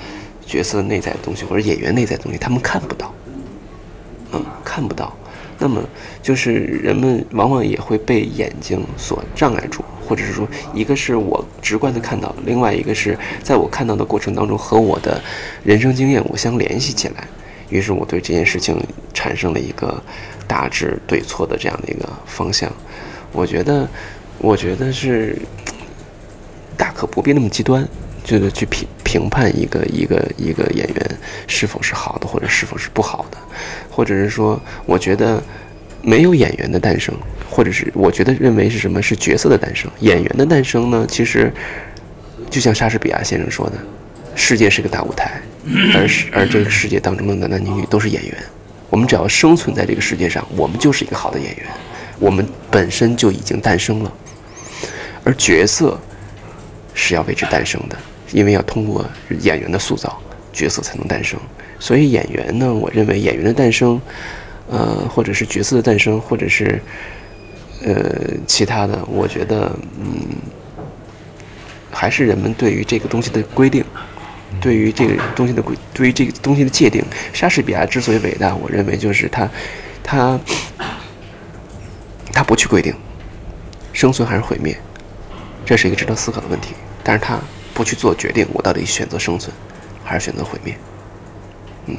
[0.44, 3.14] 角色内在的东西或者演员内在的东西，他们看不到，
[4.32, 5.12] 嗯，看不到。
[5.60, 5.82] 那么
[6.22, 15.20] 就是人们往往也会被眼睛所障碍住，或者是说，一个是我直观的看到，另外一个是在我看到的过程当中和我的
[15.64, 17.26] 人生经验我相联系起来，
[17.70, 18.76] 于是我对这件事情
[19.12, 20.02] 产生了一个
[20.46, 22.70] 大致对错的这样的一个方向。
[23.32, 23.88] 我觉得，
[24.38, 25.36] 我觉得是
[26.76, 27.86] 大可不必那么极端，
[28.24, 33.38] 就是去评评判一个一个一个演员是否是好的，或者是否是不好的，
[33.90, 35.42] 或者是说，我觉得
[36.02, 37.14] 没有演员的诞生，
[37.50, 41.06] 或者是我觉得认为是什么是角色的诞生，演员的诞生呢？
[41.08, 41.52] 其实
[42.48, 43.76] 就像莎士比亚先生说的，
[44.34, 45.40] 世界是个大舞台，
[45.94, 48.34] 而是而这个世界当中的男男女女都是演员，
[48.90, 51.66] 我们只要生存在这个世界上，我们就是一个好的演员。
[52.18, 54.12] 我们本身就已经诞生了，
[55.22, 55.96] 而角色
[56.92, 57.96] 是要为之诞生的，
[58.32, 59.08] 因为要通过
[59.40, 60.20] 演员的塑造，
[60.52, 61.38] 角色才能诞生。
[61.78, 64.00] 所以演员呢，我认为演员的诞生，
[64.68, 66.82] 呃，或者是角色的诞生，或者是
[67.84, 67.94] 呃
[68.48, 70.26] 其他的，我觉得，嗯，
[71.92, 73.84] 还是人们对于这个东西的规定，
[74.60, 77.04] 对于这个东西的规，对于这个东西的界定。
[77.32, 79.48] 莎士比亚之所以伟大，我认为就是他，
[80.02, 80.38] 他。
[82.30, 82.94] 他不去规定
[83.92, 84.78] 生存还是毁灭，
[85.66, 86.74] 这是一个值得思考的问题。
[87.02, 87.36] 但是他
[87.74, 89.52] 不去做决定，我到底选择生存
[90.04, 90.78] 还是选择毁灭？
[91.86, 91.96] 嗯，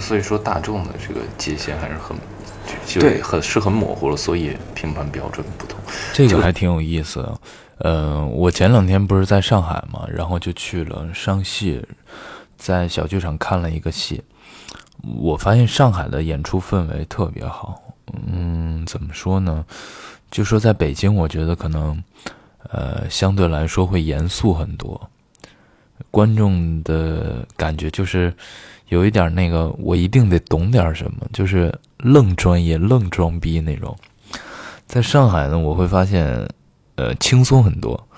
[0.00, 2.16] 所以说大众的这个界限还是很，
[3.00, 5.80] 对，很是很模糊了，所以评判标准不同。
[6.12, 7.40] 这个还挺有意思的。
[7.78, 11.84] 嗯，我前两天不是在上海嘛，然后就去了上戏，
[12.56, 14.22] 在小剧场看了一个戏，
[15.18, 17.82] 我发现上海的演出氛围特别好。
[18.32, 19.64] 嗯，怎么说呢？
[20.30, 22.02] 就说在北京，我觉得可能，
[22.70, 25.10] 呃，相对来说会严肃很多。
[26.10, 28.32] 观众的感觉就是
[28.88, 33.96] 有一点那个，我一定得懂点什么，就是愣专业、愣装逼那种。
[34.86, 36.48] 在上海呢，我会发现，
[36.96, 38.08] 呃，轻松很多，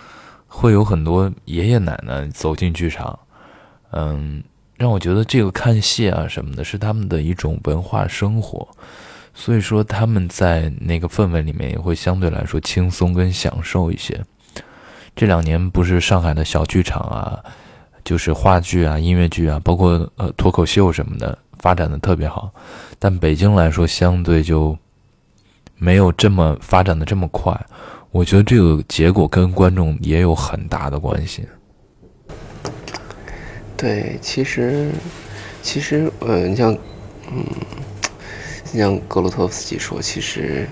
[0.46, 3.18] 会有很多爷爷奶奶走进剧场，
[3.90, 4.42] 嗯，
[4.76, 8.66] 让我觉得这个看戏啊什么的，是他们的一种文化生活。
[9.34, 14.20] 所以说他们在那个氛围里面也会相对来说轻松跟享受一些。
[15.14, 17.38] 这两年不是上海的小剧场啊，
[18.04, 22.50] 就是话剧啊、音乐剧啊，包括呃脱口秀什么的，发展的特别好。
[22.98, 24.76] 但北京来说，相对就
[25.76, 27.52] 没有这么发展的这么快。
[28.10, 31.46] 我觉得这个结果跟观众也有很大的关系。
[33.76, 34.90] 对，其实，
[35.62, 36.76] 其实，呃，你像，
[37.30, 37.44] 嗯。
[38.70, 40.68] 像格鲁托夫斯基说，其实，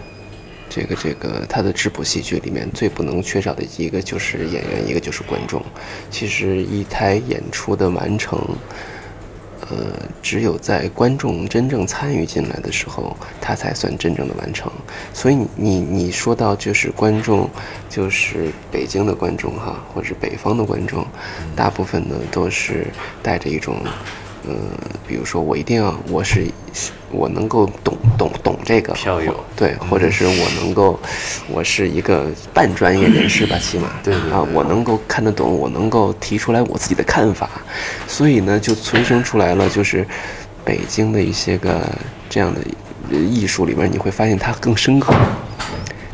[0.69, 5.65] 这个这个他的质朴戏剧里面最不能缺少的一个就是演员，一个就是观众。
[6.11, 8.39] 其实一台演出的完成，
[9.63, 14.71] 呃，只有在观众真正参与进来的时候，他才算真正的完成。
[15.13, 17.49] 所以你你你说到就是观众，
[17.89, 21.07] 就是北京的观众哈，或者北方的观众，
[21.55, 22.87] 大部分呢都是
[23.23, 23.77] 带着一种。
[24.49, 24.55] 呃，
[25.09, 26.47] 比如说我一定要，我是
[27.11, 31.01] 我能够懂懂懂这个票友，对，或者是我能够，
[31.51, 33.89] 我是一个半专业人士吧，起码。
[34.05, 34.15] 对。
[34.15, 37.51] 啊，我能够看得懂，我能够提出来我自己的看法，
[38.07, 40.07] 所以呢，就催生出来了，就是
[40.65, 41.85] 北京的一些个
[42.31, 42.61] 这样的
[43.11, 45.15] 艺术里面，你会发现它更深刻，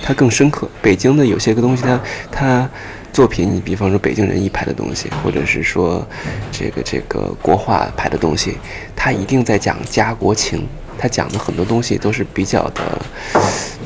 [0.02, 0.68] 它更深刻。
[0.80, 2.70] 北京的有些个东西，它它。
[3.12, 6.02] 作品，你比方说北京人艺拍的东西，或者是说
[6.50, 8.56] 这个这个国画拍的东西，
[8.96, 10.66] 他一定在讲家国情。
[10.98, 13.02] 他讲的很多东西都是比较的，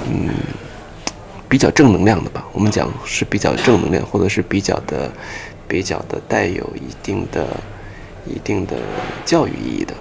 [0.08, 0.28] 嗯，
[1.48, 2.44] 比较正能量的吧。
[2.52, 5.10] 我们讲是比较正能量，或者是比较的、
[5.66, 7.48] 比较的带有一定的、
[8.26, 8.76] 一定的
[9.24, 9.92] 教育意义的。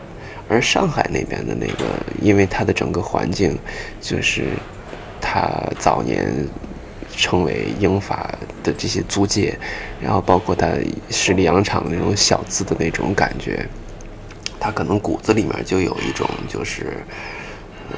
[0.48, 1.86] 而上海那边的那个，
[2.22, 3.58] 因为它的整个环境，
[4.02, 4.46] 就是
[5.22, 6.48] 它早年。
[7.18, 8.30] 成为英法
[8.62, 9.58] 的这些租界，
[10.02, 10.68] 然后包括它
[11.10, 13.66] 十里洋场那种小资的那种感觉，
[14.60, 16.98] 他可能骨子里面就有一种就是，
[17.89, 17.98] 嗯，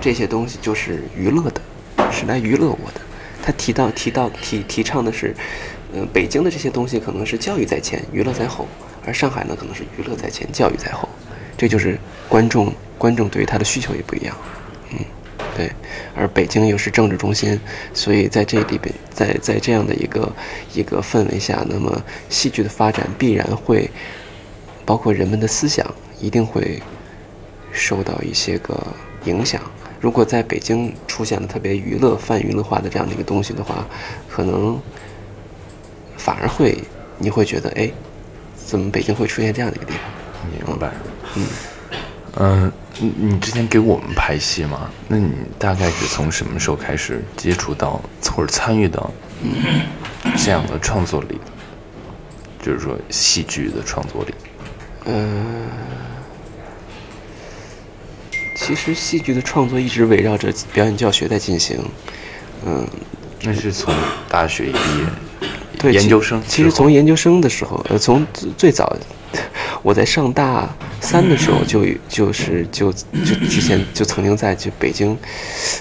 [0.00, 1.60] 这些东西就是娱乐的，
[2.10, 3.00] 是来娱乐我的。
[3.42, 5.36] 他提到提到提提倡的是，
[5.92, 8.66] 嗯，北京的这些东西可能是教育在前，娱乐在后，
[9.04, 11.06] 而上海呢可能是娱乐在前，教育在后。
[11.56, 11.98] 这就是
[12.28, 14.36] 观众观众对于他的需求也不一样。
[14.90, 14.98] 嗯
[15.56, 15.72] 对，
[16.14, 17.58] 而北京又是政治中心，
[17.94, 20.30] 所以在这里边，在在这样的一个
[20.74, 23.90] 一个氛围下，那么戏剧的发展必然会，
[24.84, 25.86] 包括人们的思想，
[26.20, 26.82] 一定会
[27.72, 28.86] 受到一些个
[29.24, 29.62] 影响。
[29.98, 33.86] 如果在北京出现了特别娱乐、泛娱乐化的这样的一个东西的话，
[34.28, 34.78] 可能
[36.18, 36.76] 反而会
[37.16, 37.90] 你会觉得，哎，
[38.54, 40.02] 怎么北京会出现这样的一个地方？
[40.68, 40.92] 明白，
[41.36, 41.46] 嗯。
[42.38, 44.90] 嗯，你你之前给我们拍戏吗？
[45.08, 47.98] 那你大概是从什么时候开始接触到
[48.30, 49.10] 或者参与到
[50.36, 51.40] 这样的创作里？
[52.62, 54.34] 就是说戏剧的创作里。
[55.06, 55.66] 嗯，
[58.54, 61.82] 其实戏剧的创作一直围绕着表演教学在进行，
[62.66, 62.86] 嗯，
[63.44, 63.94] 那是从
[64.28, 65.06] 大学一毕业，
[65.78, 68.96] 对，研究生其实从研究生的时候，呃，从最早
[69.82, 70.68] 我在上大
[71.00, 75.16] 三的时候就就是就就之前就曾经在就北京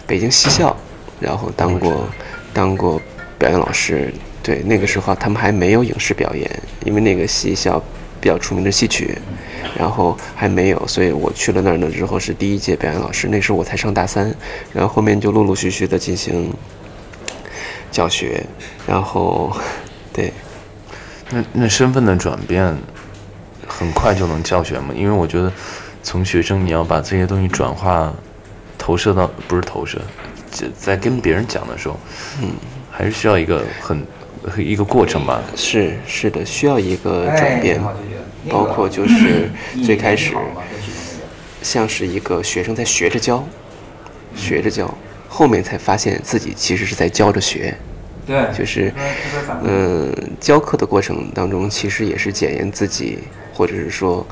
[0.06, 0.76] 北京戏校，
[1.20, 2.08] 然后当过
[2.54, 3.02] 当过
[3.38, 4.14] 表演老师。
[4.43, 6.48] 对，那个时候他们还没有影视表演，
[6.86, 7.82] 因为那个戏校
[8.22, 9.18] 比较出名的戏曲，
[9.76, 13.28] 然后还没有，所以我去了那儿呢之后是第一届表演老师。
[13.30, 14.32] 那时候我才上大三，
[14.72, 16.54] 然后后面就陆陆续续的进行
[17.91, 18.46] 教学，
[18.86, 19.52] 然后
[20.16, 20.32] 对。
[21.30, 22.76] 那那身份的转变
[23.68, 24.93] 很快就能教学吗？
[24.95, 25.51] 因为我觉得
[26.01, 28.13] 从学生你要把这些东西转化
[28.78, 29.99] 投射到不是投射，
[30.78, 31.99] 在跟别人讲的时候，
[32.41, 32.49] 嗯，
[32.89, 34.03] 还是需要一个很。
[34.59, 37.82] 一个过程吧，是是的，需要一个转变，
[38.47, 39.49] 包括就是
[39.84, 40.36] 最开始
[41.63, 43.43] 像是一个学生在学着教，
[44.36, 44.95] 学着教，
[45.28, 47.76] 后面才发现自己其实是在教着学，
[48.26, 48.91] 对，就是
[49.63, 53.19] 嗯，教课的过程当中，其实也是检验自己，
[53.53, 54.26] 或者是说，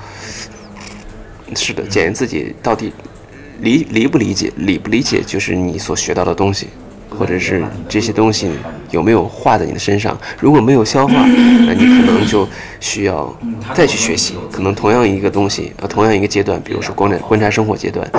[1.55, 2.91] 是的，检验自己到底
[3.59, 6.67] 理理不理解，理不理解，就是你所学到的东西。
[7.15, 8.49] 或者是这些东西
[8.89, 10.19] 有没有化在你的身上？
[10.39, 11.13] 如果没有消化，
[11.67, 13.31] 那你可能就需要
[13.75, 14.33] 再去学习。
[14.51, 18.09] 可能同样一个东西，呃，同样一个阶段，比如说观察观察生活阶段，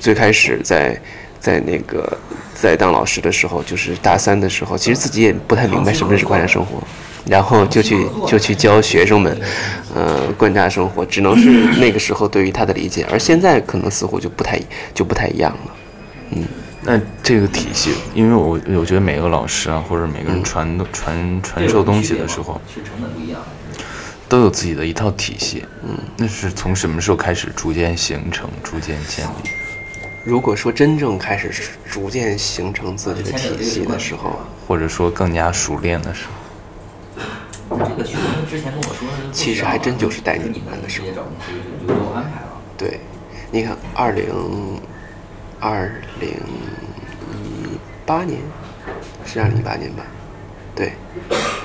[0.00, 0.96] 最开始在
[1.40, 2.16] 在那个
[2.54, 6.82] 在当老师的时候，就是大三的时候，其实自己也不太明白什么是观察生活，
[7.26, 9.40] 然后就去就去教学生们，
[9.94, 11.48] 呃，观察生活，只能是
[11.80, 14.60] 那个时候对于他的理解，而现在可能似乎就不太
[14.94, 15.72] 就不太一样了，
[16.30, 16.44] 嗯。
[16.84, 22.60] 那这个体系，因为我我觉得每个老师啊，或者每个人传传传授东西的时候，
[24.28, 25.64] 都有自己的一套体系。
[25.84, 29.50] 嗯，那是从什么时候开始逐渐形成、逐渐建立？
[30.24, 31.50] 如果说真正开始
[31.90, 36.26] 逐渐形成自己的体系的时候，或者说更加熟练的时
[37.68, 41.08] 候，这个学生之前跟我说，其实还真就是带你们的时候。
[42.76, 43.00] 对，
[43.50, 44.80] 你看二零。
[45.64, 48.40] 二零一八年
[49.24, 50.02] 是二零一八年吧？
[50.74, 50.94] 对，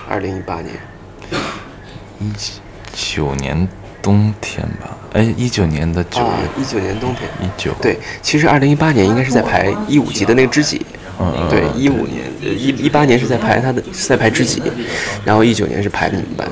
[0.08, 0.76] 二零一八年，
[2.20, 2.32] 一
[2.93, 3.68] 九年
[4.08, 4.95] 冬天吧？
[5.12, 10.86] 哎，一九年的九月，一九年冬天，一九对，其实二零一八年应该是在排一五级的那个知己，
[11.20, 14.64] 嗯对，一五年一一八年是在排他的是在排知己，
[15.26, 16.47] 然后一九年是排的你们班。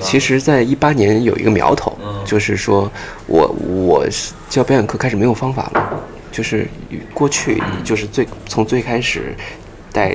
[0.00, 2.90] 其实，在一八年有一个苗头，就是说
[3.28, 4.04] 我我
[4.50, 6.02] 教表演课开始没有方法了。
[6.32, 6.68] 就是
[7.14, 9.34] 过去，就是最从最开始
[9.90, 10.14] 带，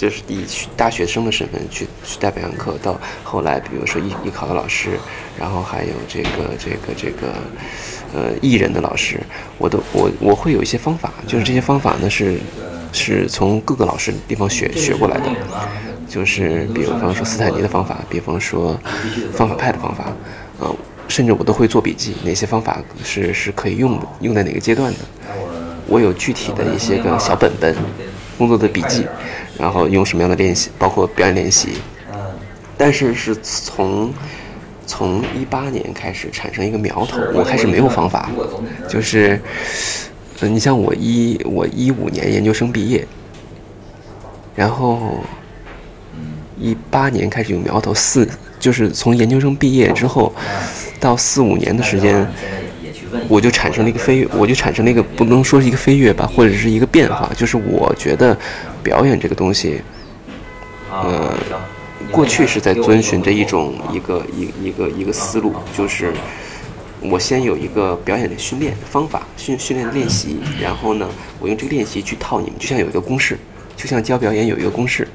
[0.00, 4.98] 就是以大学生的身份去去带表演课，到后来，比如说艺艺考的老师，
[5.38, 7.34] 然后还有这个这个这个
[8.14, 9.20] 呃艺人的老师，
[9.58, 12.38] 我都我我会有一些方法，就是这些方法呢是
[12.94, 15.26] 是从各个老师地方学学过来的，
[16.08, 18.80] 就是比如方说斯坦尼的方法，比方说
[19.34, 20.04] 方法派的方法，
[20.58, 20.72] 啊。
[21.08, 24.98] 甚至我都会做笔记，哪些方法是是可以用的，用在哪个阶段的。
[25.88, 27.74] 我有具体的一些个小本本，
[28.38, 29.04] 工作的笔记，
[29.60, 31.70] 然后用什么样的练习，包括表演练习。
[32.76, 34.12] 但是是从
[34.86, 38.30] 从一八年开始产生一个苗头，我开始没有方法，
[38.88, 39.40] 就是，
[40.40, 43.06] 呃，你像我一我一五年研究生毕业，
[44.54, 45.22] 然后
[46.58, 48.26] 一八年开始有苗头，四
[48.58, 50.32] 就是从研究生毕业之后。
[50.98, 52.30] 到四五年的时间，
[53.26, 58.38] 我就产生了一个飞跃，我就产生了一个不能说是一个飞跃吧，或者是一个变化，就是我觉得
[58.82, 59.80] 表演这个东西，
[60.90, 61.34] 呃，
[62.10, 66.12] 过去是在遵循着一种一个一一个一个思路，就是
[67.00, 71.08] 我先有一个表演的训练方法，训训练练习，然后呢，
[71.38, 73.38] 我用这个练习去套你们，就像有一个公式，
[73.76, 75.06] 就像教表演有一个公式，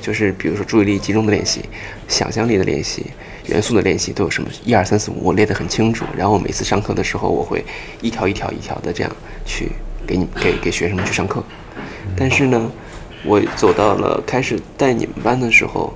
[0.00, 1.62] 就是比如说注意力集中的练习，
[2.08, 3.06] 想象力的练习。
[3.46, 4.48] 元素的练习都有什么？
[4.64, 6.04] 一二三四五，我列得很清楚。
[6.16, 7.64] 然后每次上课的时候，我会
[8.00, 9.10] 一条一条一条的这样
[9.44, 9.72] 去
[10.06, 11.42] 给你给给学生们去上课。
[12.16, 12.70] 但是呢，
[13.24, 15.92] 我走到了开始带你们班的时候，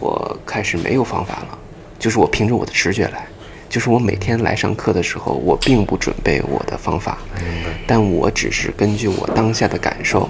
[0.00, 1.58] 我开始没有方法了，
[1.98, 3.26] 就是我凭着我的直觉来。
[3.68, 7.18] 就是我每天来上课的时候，我并不准备我的方法，
[7.86, 10.28] 但我只是根据我当下的感受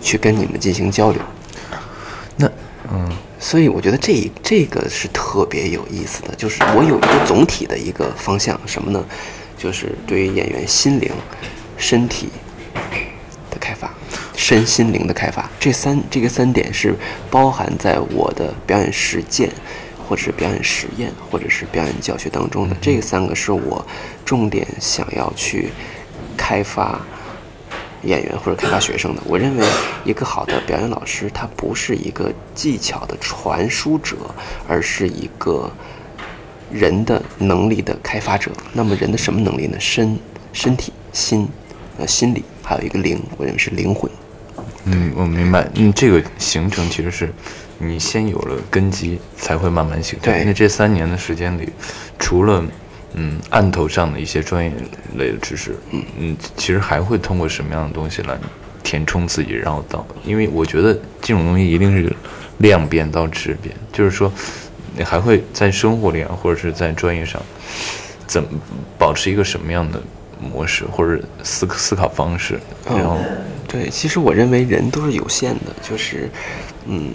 [0.00, 1.20] 去跟你们进行交流。
[2.36, 2.50] 那，
[2.92, 3.16] 嗯。
[3.38, 9.04] 所以我觉得这这个是特别有意思的，就是我有一个总体的一个方向，什么呢？
[9.58, 11.12] 就是对于演员心灵、
[11.76, 12.30] 身体
[13.50, 13.92] 的开发，
[14.36, 16.94] 身心灵的开发，这三这个三点是
[17.30, 19.50] 包含在我的表演实践，
[20.06, 22.76] 或者是表演实验，或者是表演教学当中的。
[22.80, 23.84] 这三个是我
[24.24, 25.70] 重点想要去
[26.36, 27.00] 开发
[28.02, 29.22] 演员或者开发学生的。
[29.24, 29.66] 我认为
[30.04, 34.16] 一个好的表演老师，他不是一个技巧的传输者，
[34.68, 35.72] 而是一个
[36.70, 38.52] 人的能力的开发者。
[38.74, 39.80] 那么人的什么能力呢？
[39.80, 40.18] 身、
[40.52, 41.48] 身体、心，
[41.98, 44.08] 呃，心理，还有一个灵，我认为是灵魂。
[44.86, 45.68] 嗯，我明白。
[45.74, 47.32] 嗯，这个形成其实是
[47.78, 50.32] 你先有了根基，才会慢慢形成。
[50.32, 51.68] 对那这三年的时间里，
[52.20, 52.64] 除了
[53.14, 54.72] 嗯案头上的一些专业
[55.16, 58.38] 类的知识，嗯嗯，其实还会通过什么样的东西来
[58.84, 62.14] 填充自己，然后到，因为我觉得这种东西一定是
[62.58, 64.32] 量变到质变，就是说
[64.96, 67.42] 你还会在生活里啊，或者是在专业上，
[68.26, 68.48] 怎么
[68.96, 70.00] 保持一个什么样的
[70.40, 73.18] 模式或者思思考方式，然后。
[73.76, 76.30] 对，其实我认为人都是有限的，就是，
[76.86, 77.10] 嗯，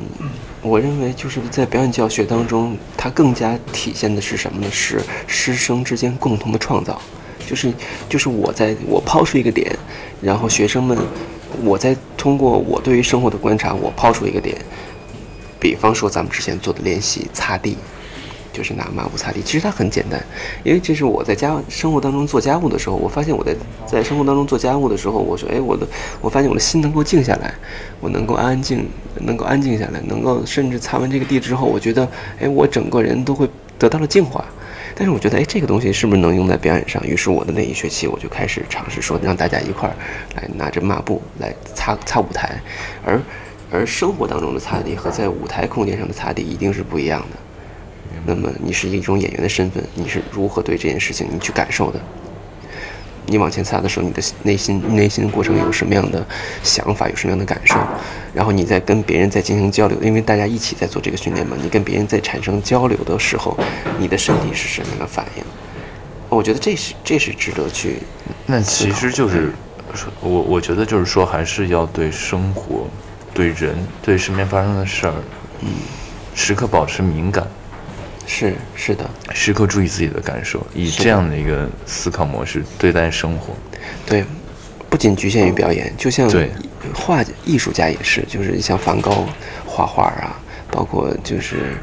[0.62, 4.68] 我认为就是在表演教学当中，它更加体现的是什么呢？
[4.72, 7.02] 是师生之间共同的创造，
[7.50, 7.74] 就是
[8.08, 9.76] 就是我在我抛出一个点，
[10.22, 10.96] 然后学生们，
[11.64, 14.56] 我在通过我对于生活的观察，我抛出一个点，
[15.60, 17.76] 比方说咱们之前做的练习擦地。
[18.54, 20.22] 就是拿抹布擦地，其实它很简单，
[20.64, 25.88] 因为这是我在家生活当中做家务的时候，我发现我在在生活当中做家务的时候，我说，哎，我的，
[26.20, 27.54] 我发现我的心能够静下来，
[28.00, 28.88] 我能够安安静，
[29.22, 32.08] 能够安静下来，能够甚至擦完这个地之后，我觉得，
[32.40, 34.44] 哎，我整个人都会得到了净化。
[34.94, 37.02] 但是我觉得，哎，这个东西是不是能用在表演上？
[37.08, 39.96] 于是我的那一学期我就开始尝试说，让大家一块儿
[40.36, 42.62] 来拿着抹布来擦擦舞台，
[43.06, 43.20] 而
[43.72, 47.38] 而生活当中的擦地和在舞台空间上的擦地一定是不一样的。
[48.26, 52.00] 那么你是一种演员的身份，你是如何对这件事情你去感受的？
[53.28, 56.26] 你往前擦的时候，你的内心内心过程有什么样的
[56.64, 57.78] 想法，有什么样的感受？
[58.34, 63.56] 然后你在跟别人在进行交流，因为大家一起在做这个训练嘛，你跟别人在产生交流的时候，
[64.00, 65.44] 你的身体是什么样的反应？
[66.30, 68.00] 我觉得这是这是值得去。
[68.48, 69.52] 那其实就是
[69.94, 72.88] 说，我我觉得就是说，还是要对生活、
[73.34, 75.14] 对人、对身边发生的事儿，
[75.62, 75.70] 嗯，
[76.34, 77.48] 时刻保持敏感。
[78.34, 83.54] 是是的，时刻注意自己的感受，以这样的一个思考模式对待生活。
[84.06, 84.24] 对，
[84.90, 86.50] 不仅局限于表演，就像对
[86.96, 89.28] 画艺术家也是，就是像梵高
[89.66, 90.40] 画画啊，
[90.72, 91.76] 包括就是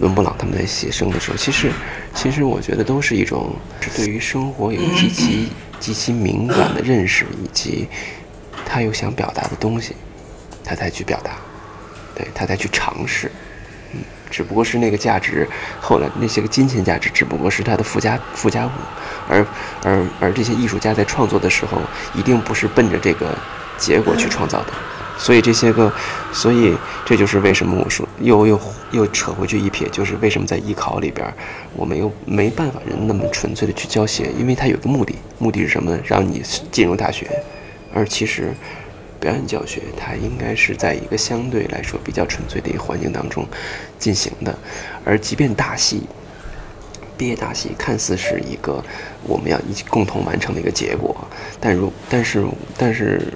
[0.00, 1.70] 伦勃朗他们在写生的时候，其实
[2.12, 7.86] 其实我觉得都是一种是对于生活有极其极其敏感的认识，以及
[8.66, 9.94] 他有想表达的东西，
[10.64, 11.36] 他才去表达，
[12.16, 13.30] 对他才去尝试。
[14.32, 15.46] 只不过是那个价值，
[15.80, 18.70] 后来那些个金钱价值，只不过是它的附加附加物，
[19.28, 19.46] 而
[19.84, 21.78] 而而这些艺术家在创作的时候，
[22.14, 23.36] 一定不是奔着这个
[23.76, 24.72] 结果去创造的，
[25.18, 25.92] 所以这些个，
[26.32, 26.74] 所以
[27.04, 28.58] 这就是为什么我说又又
[28.92, 31.30] 又扯回去一撇，就是为什么在艺考里边，
[31.76, 35.96] 我们又没办法人那么纯粹的去教学，因为它有个目的，目的是什么？
[36.04, 37.30] 让你进入大学，
[37.94, 38.54] 而其实。
[39.22, 43.46] 表演教学，它应该是在一个相对来说比较纯粹的一个环境当中
[43.96, 44.58] 进行的，
[45.04, 46.02] 而即便大戏、
[47.16, 48.84] 毕业大戏看似是一个
[49.22, 51.16] 我们要一起共同完成的一个结果，
[51.60, 52.44] 但如但是
[52.76, 53.32] 但是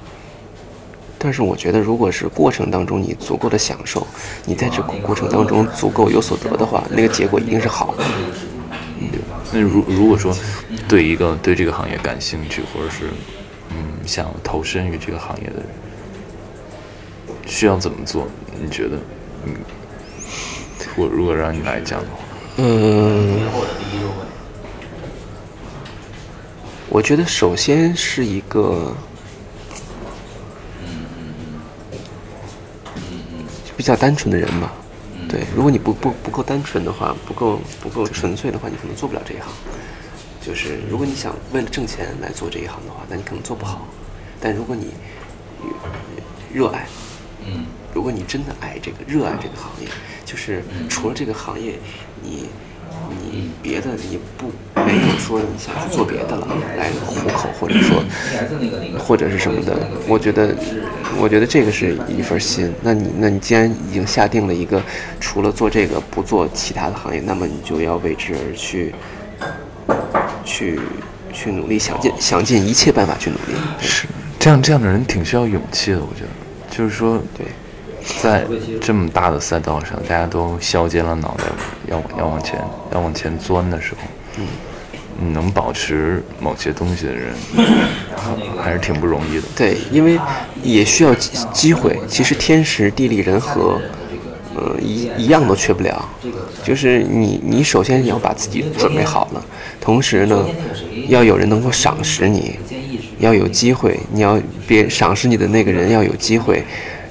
[1.19, 4.07] 但是，我觉得如果是过程当中你足够的享受，
[4.45, 8.05] 你在这个过程当中足够有所得的话，那个结果一定是好的。
[9.01, 9.09] 嗯，
[9.53, 10.37] 那如如果说
[10.87, 13.11] 对一个对这个行业感兴趣，或者是
[14.07, 15.67] 想投身于这个行业的人，
[17.47, 18.27] 需要怎么做？
[18.63, 18.97] 你觉得？
[19.45, 19.55] 嗯，
[20.97, 22.19] 我如果让你来讲的话，
[22.57, 23.39] 嗯，
[26.89, 28.95] 我觉得首先是一个，
[30.83, 30.89] 嗯
[33.77, 34.73] 比较单纯的人吧。
[35.29, 39.53] 对，如果你不不不够单纯的话，不够不够纯粹的话，你可能做不了这一行。
[40.41, 43.87] 就是如果你想为了挣钱来做这一行的话，那你可能做不好。
[44.47, 44.93] 但如果你
[46.55, 46.87] 热爱，
[47.45, 49.89] 嗯，如果你真的爱这个热爱这个行业，
[50.25, 51.81] 就是除了这个行业，
[52.23, 52.47] 你
[53.11, 54.53] 你别的你不
[54.85, 56.47] 没有说你想去做别的了
[56.79, 58.05] 来糊口，或者说
[58.97, 59.77] 或者是什么的，
[60.07, 60.55] 我觉得
[61.19, 62.73] 我觉得这个是一份心。
[62.83, 64.81] 那你那你既然已经下定了一个
[65.19, 68.95] 除了做这个不做其他的行业，那么你就要为之而去。
[70.45, 70.79] 去
[71.33, 73.55] 去努力，想尽想尽一切办法去努力。
[73.81, 74.07] 是
[74.39, 75.99] 这样，这样的人挺需要勇气的。
[75.99, 77.47] 我觉得，就是说，对，
[78.23, 78.45] 在
[78.81, 81.45] 这么大的赛道上，大家都削尖了脑袋
[81.89, 82.61] 要要往前
[82.93, 84.01] 要往前钻的时候，
[84.39, 87.35] 嗯，能保持某些东西的人，
[88.61, 89.43] 还是挺不容易的。
[89.57, 90.19] 对，因为
[90.63, 91.99] 也需要机机会。
[92.09, 93.81] 其实天时地利人和。
[94.59, 96.03] 呃，一一样都缺不了，
[96.65, 99.45] 就是你，你首先你要把自己准备好了，
[99.83, 100.47] 同时呢，
[101.09, 102.59] 要有人能够赏识你，
[103.19, 106.63] 要有机会，你要别赏识你的那个人要有机会，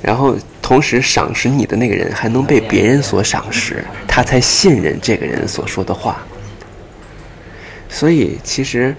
[0.02, 6.26] 然后同时赏识你的那个人还能被别人所赏识，他才信任这个人所说的话。
[7.90, 8.96] 所以其实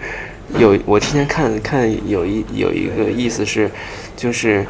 [0.58, 3.70] 有我之前看看有一有一个意思是，
[4.16, 4.66] 就是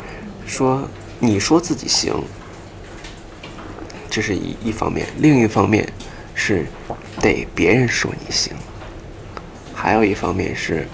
[0.47, 0.89] 说
[1.21, 2.13] 你说自己行，
[4.11, 5.89] 这是一一方面；另一方面
[6.35, 6.67] 是
[7.21, 8.53] 得别人说你行，
[9.73, 10.89] 还有一方面是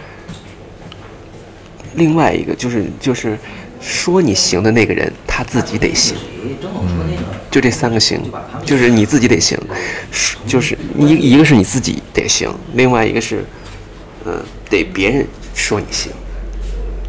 [1.94, 3.38] 另外一个就是就是
[3.80, 6.16] 说你行的那个人他自己得行。
[7.50, 8.18] 就这三个行，
[8.64, 9.58] 就是你自己得行，
[10.10, 13.44] 是就是一一个是你自己得行，另外一个是，
[14.24, 16.10] 嗯、得别人说你行，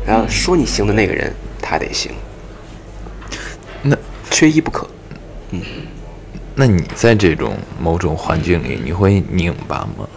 [0.06, 2.12] 然后说你行的那个人他得行，
[3.82, 3.96] 那
[4.30, 4.86] 缺一不可。
[5.52, 5.62] 嗯
[6.56, 10.10] 那你在这种某种环境里，你会拧巴吗？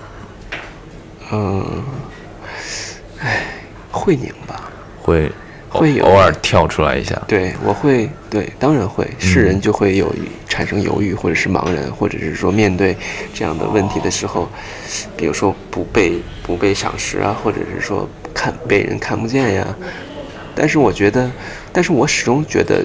[1.31, 1.83] 嗯，
[3.21, 3.47] 唉，
[3.97, 4.71] 会拧吧，
[5.01, 5.31] 会
[5.71, 7.21] 偶会有偶尔跳出来一下。
[7.27, 10.15] 对我会，对，当然会，是人就会有
[10.49, 12.97] 产生犹豫，或者是茫然，或者是说面对
[13.35, 14.49] 这样的问题的时候，
[15.17, 19.67] 比如说不被不被赏识啊，或者是说看被人看不见呀。
[20.55, 21.31] 但是我觉得，
[21.73, 22.83] 但是我始终觉得，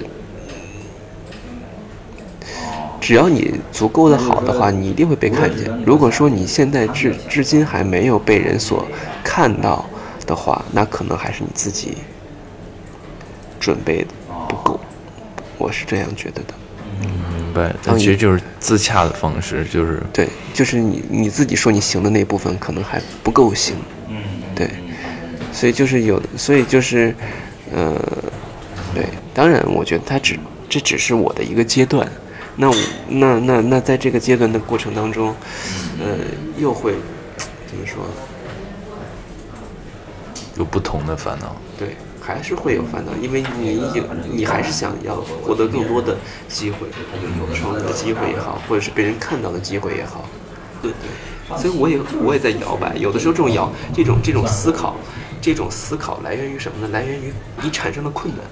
[3.00, 5.70] 只要你足够的好的话，你一定会被看见。
[5.86, 8.86] 如果说你现在至至今还没有被人所
[9.24, 9.86] 看到
[10.26, 11.98] 的话，那可能还是你自己
[13.60, 14.08] 准备的
[14.48, 14.80] 不够，
[15.58, 16.54] 我是这样觉得的。
[17.00, 23.76] 嗯明白，其实就是自洽的方式，就是对，就是你你自己说你行的那部分可能还不够行，
[24.08, 24.16] 嗯，
[24.54, 24.70] 对，
[25.52, 27.14] 所以就是有，所以就是，
[27.74, 27.94] 呃，
[28.94, 32.10] 对，当然我觉得它只这只是我的一个阶段，
[32.56, 32.76] 那我
[33.08, 35.34] 那那那在这个阶段的过程当中，
[35.98, 36.16] 呃，
[36.58, 36.94] 又会
[37.66, 38.02] 怎么说？
[40.56, 41.56] 有不同的烦恼。
[41.78, 46.16] 对，还是会有烦恼，因为你有你还是想要获得更多的
[46.48, 46.86] 机会，
[47.40, 50.28] 有成功的机会也好，或者是被人看到的机会也好，
[50.80, 54.96] 对对，所以我也我也在摇摆，有的时候这种摇这种这种思考，
[55.40, 56.92] 这种思考来源于什么呢？
[56.92, 57.32] 来源于
[57.62, 58.44] 你产生了困难。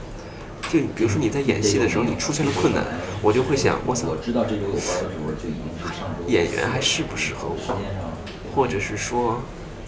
[0.72, 2.84] 就比如说你在演戏的时候，你出现了困难，
[3.20, 7.76] 我就会想，我操，我知道这有有班的时候就已经是上周演员还适不适合我，
[8.54, 9.40] 或者是说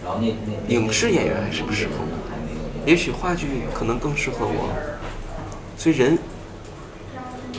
[0.05, 2.87] 然后那那那影视演员还是不适合我？
[2.87, 4.69] 也许话剧可能更适合我，
[5.77, 6.19] 所以人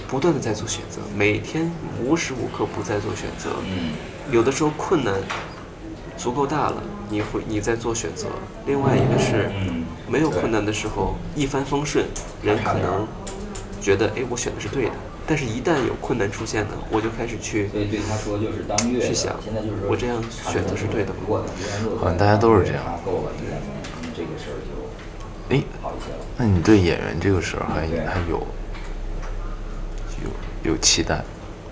[0.07, 1.71] 不断的在做选择，每天
[2.03, 3.51] 无时无刻不在做选择。
[3.65, 3.93] 嗯
[4.31, 5.13] 有的时候困难
[6.17, 8.27] 足够大了，你会你在做选择；
[8.65, 12.05] 另外一个是嗯没有困难的时候，一帆风顺，
[12.41, 13.05] 人可能
[13.81, 14.91] 觉得哎我选的是对的，
[15.25, 21.43] 但是一旦有困难出现呢，我就开始去所以对他说就是当月去想现在就是我这样选择是对的吗
[21.99, 26.19] 好像大家都是这样够了，应该嗯这个事儿就诶，好一些了。
[26.37, 28.45] 那你对演员这个事儿还还有
[30.23, 31.23] 有有期待？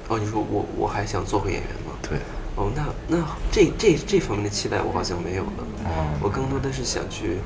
[0.08, 1.94] 哦，你说我我还想做回演员吗？
[2.02, 2.18] 对，
[2.56, 3.18] 哦，那那
[3.52, 5.52] 这这这方面的期待我好像没有了。
[5.86, 7.38] 哦我更多的是想去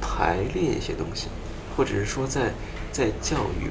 [0.00, 1.28] 排练一些东西，
[1.76, 2.52] 或者是说在
[2.96, 3.68] 在教育，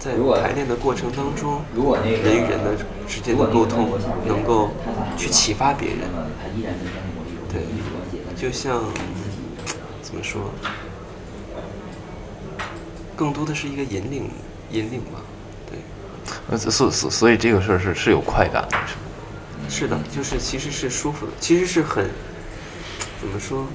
[0.00, 2.74] 在排练的过程当中，如果那个人与人的
[3.06, 3.96] 之间的沟通
[4.26, 4.72] 能够
[5.16, 5.98] 去启发别人。
[7.48, 7.62] 对
[8.34, 8.82] 就像
[10.02, 10.50] 怎么说，
[13.14, 14.28] 更多的是一个引领
[14.72, 15.22] 引领吧。
[15.70, 15.78] 对，
[16.50, 18.98] 呃所所所以这个事儿是是有快感的，是吗？
[19.68, 22.10] 是的，就是其实是舒服的，其实是很
[23.20, 23.68] 怎么说，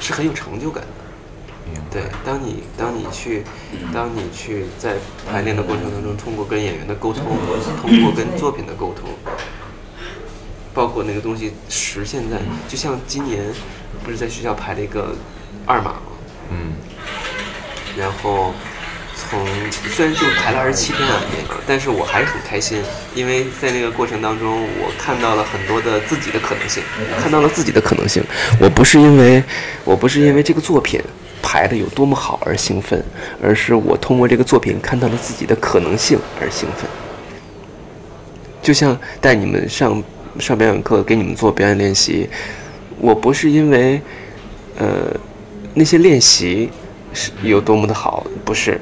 [0.00, 1.05] 是很有成就感的。
[1.90, 3.42] 对，当你当你去，
[3.92, 4.96] 当你去在
[5.30, 7.24] 排练的过程当中，通过跟演员的沟通，
[7.80, 9.08] 通过跟作品的沟通，
[10.74, 12.38] 包括那个东西实现在，
[12.68, 13.52] 就像今年
[14.04, 15.14] 不是在学校排了一个
[15.64, 16.02] 二马吗？
[16.50, 16.74] 嗯，
[17.96, 18.52] 然后
[19.16, 19.44] 从
[19.90, 22.82] 虽然就排了二十七天啊，也但是我还是很开心，
[23.14, 26.82] 因为在那个过程当中，我看到了很多的自己的可能性，
[27.18, 28.22] 看到了自己的可能性。
[28.60, 29.42] 我不是因为
[29.84, 31.00] 我不是因为这个作品
[31.42, 33.02] 排的有多么好而兴奋，
[33.42, 36.88] 而是我通过这个作品看到了自己的可能性而兴奋。
[38.62, 40.02] 就像带你们上
[40.38, 42.28] 上表演课，给你们做表演练习，
[42.98, 44.00] 我不是因为
[44.76, 44.86] 呃
[45.72, 46.68] 那些练习
[47.14, 48.80] 是有多么的好，不是，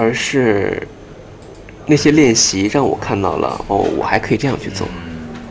[0.00, 0.82] 而是
[1.84, 4.88] 那些练习让我看到了哦，我还可以这样去做，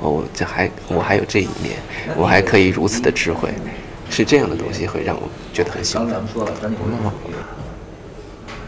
[0.01, 1.75] 哦，这还我还有这一面，
[2.17, 3.49] 我还可以如此的智慧，
[4.09, 6.15] 是这样的东西会让我觉得很兴奋。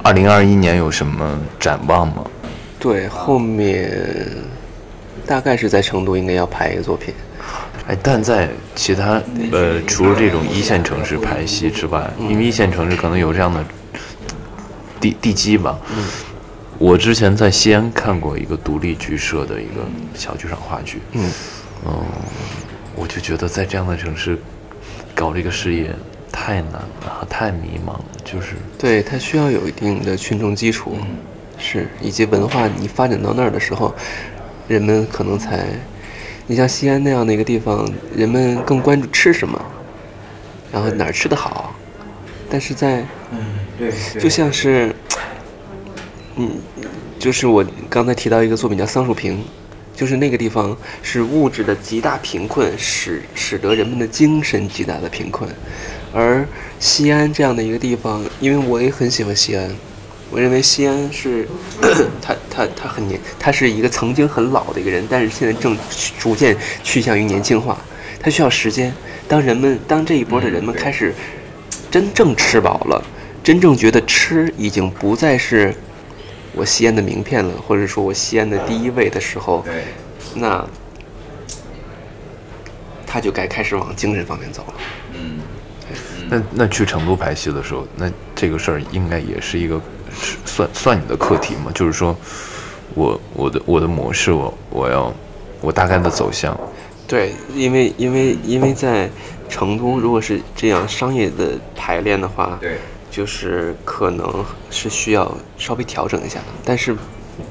[0.03, 2.23] 二零二一年有什么展望吗？
[2.79, 4.27] 对，后面
[5.25, 7.13] 大概是在成都应该要拍一个作品，
[7.88, 9.21] 哎，但在其他
[9.51, 13.63] 呃，除了这种一线城市拍戏之外，因为一线城市可能有这样的
[15.02, 15.78] 地地基吧。
[16.78, 19.86] 我之前在西安看过一个独立剧社的一个
[20.16, 21.30] 小剧场话剧，嗯，
[22.95, 24.39] 我就觉得在这样的城市
[25.14, 25.93] 搞这个事业
[26.32, 26.74] 太难
[27.04, 30.97] 了，太迷茫了，就是对，它需要有一定的群众基础，
[31.60, 33.93] 是以及文化，你发展到那儿的时候，
[34.68, 35.68] 人们可能才，
[36.47, 39.62] 你像西安那样的一个地方，人们更关注吃什么，
[40.72, 41.76] 然后哪儿吃的好，
[42.49, 43.39] 但是在嗯
[43.78, 44.90] 对，就像是，
[46.41, 46.49] 嗯，
[47.19, 49.37] 就是我刚才提到一个作品叫《桑树坪》，
[49.95, 55.47] 就是那个地方是物质的极大贫困，使使得人们的精神极大的贫困，
[56.11, 56.43] 而
[56.79, 59.69] 西安这样的一个地方，因为我也很喜欢西安，
[60.31, 61.47] 我认为西安是，
[62.19, 65.77] 他他他很年，他是一个曾经很老的一个人，但是现在正
[66.17, 67.77] 逐渐趋向于年轻化，
[68.19, 68.91] 他需要时间。
[69.27, 71.13] 当人们当这一波的人们开始
[71.91, 73.03] 真正吃饱了，
[73.43, 75.73] 真正觉得吃已经不再是
[76.54, 79.84] 我西安的名片了，或者说我西安的第一位的时候，对，
[80.36, 80.66] 那
[83.06, 84.74] 他就该开始往精神方面走了。
[85.14, 85.39] 嗯，
[86.30, 89.80] 那那去成都拍戏的时候，那这个事儿应该也是一个
[90.45, 91.72] 算算你的课题嘛？
[91.74, 92.16] 就是说
[92.93, 95.14] 我我的我的模式，我我要
[95.62, 96.58] 我大概的走向，
[97.08, 99.10] 对，因为因为因为在
[99.49, 102.78] 成都，如果是这样商业的排练的话，对，
[103.12, 106.95] 就是可能是需要稍微调整一下的，但是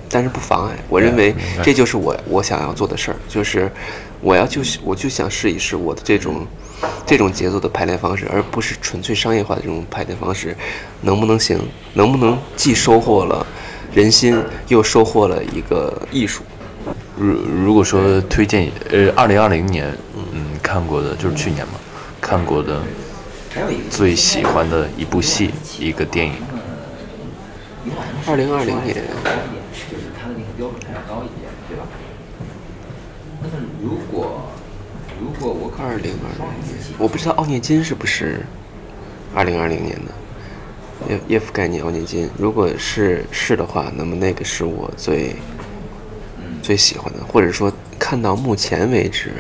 [0.09, 0.77] 但是不妨碍。
[0.89, 3.71] 我认为这就是我我想要做的事儿，就是
[4.21, 6.47] 我要就是我就想试一试我的这种
[7.07, 10.57] 这种节奏的排练方式，而不是纯粹商业化的这种排练方式，
[11.03, 11.61] 能不能行？
[11.95, 13.47] 能不能既收获了
[13.93, 16.43] 人心，又收获了一个艺术？
[17.19, 17.35] 如
[17.65, 19.87] 如果说推荐，呃，二零二零年，
[20.33, 21.75] 嗯，看过的就是去年嘛，
[22.21, 22.81] 看过的
[23.91, 26.35] 最喜欢的一部戏，一个电影，
[28.27, 28.95] 二零二零年。
[28.95, 31.83] 就是它的那个标准还要高一点，对吧？
[33.43, 34.49] 那么如果
[35.21, 38.41] 如果我二零二零年，我不知道奥涅金是不是
[39.35, 40.13] 二零二零年的
[41.15, 42.31] 耶耶夫盖尼奥涅金。
[42.39, 45.35] 如果是是的话，那么那个是我最
[46.63, 49.33] 最喜欢的，或者说看到目前为止。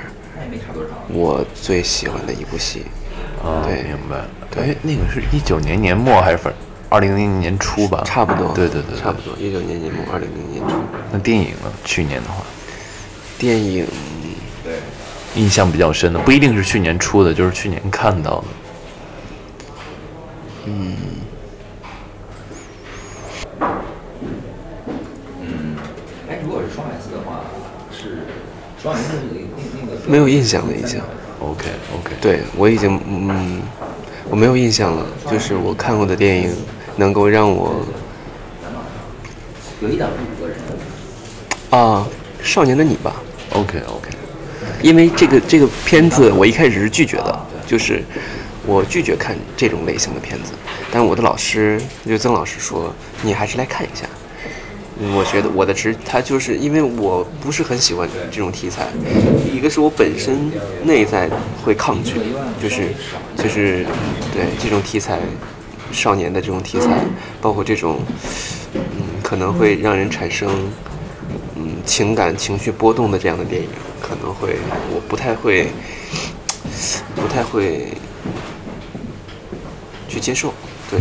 [1.12, 2.84] 我最喜欢的一部戏。
[3.42, 4.24] 啊，对明白。
[4.50, 6.52] 对，那个是一九年年末还是反
[6.88, 8.02] 二零零年初吧？
[8.04, 9.32] 差不多，对对对，对差不多。
[9.38, 10.74] 一九年年末，二零零年初。
[11.12, 11.72] 那电影呢？
[11.84, 12.44] 去年的话，
[13.38, 13.86] 电影
[14.64, 14.74] 对，
[15.40, 18.44] 印象比较深的，不一定是去年出的，就是去年看到的。
[20.66, 20.96] 嗯。
[25.40, 25.76] 嗯
[26.28, 27.40] 哎，如果是双 S 的话，
[27.90, 28.26] 是
[28.82, 31.00] 双 S 那个那那个没有印象了，已经。
[31.40, 31.66] OK
[31.96, 33.62] OK，，对我已经嗯，
[34.28, 35.06] 我没有印象了。
[35.30, 36.54] 就是我看过的电影，
[36.96, 37.74] 能够让我
[39.80, 40.58] 有一档是五个人，
[41.70, 42.06] 啊，
[42.46, 43.16] 《少年的你》吧。
[43.54, 44.10] OK OK，
[44.82, 48.04] 因为这个这个片子我一开始是拒绝的，就是
[48.66, 50.52] 我拒绝看这种类型的片子。
[50.92, 54.04] 但我的老师就曾老师说，你还是来看一下。
[55.02, 58.86] 嗯我觉得我的直他就是因为我不是很喜欢这种题材，
[59.50, 60.50] 一个是我本身
[60.84, 61.28] 内在
[61.64, 62.16] 会抗拒，
[62.62, 62.88] 就是
[63.34, 63.86] 就是
[64.32, 65.18] 对这种题材，
[65.90, 67.02] 少年的这种题材，
[67.40, 68.00] 包括这种
[68.74, 70.50] 嗯可能会让人产生
[71.56, 73.68] 嗯情感情绪波动的这样的电影，
[74.02, 74.56] 可能会
[74.94, 75.68] 我不太会
[77.16, 77.88] 不太会
[80.08, 80.52] 去接受。
[80.90, 81.00] 对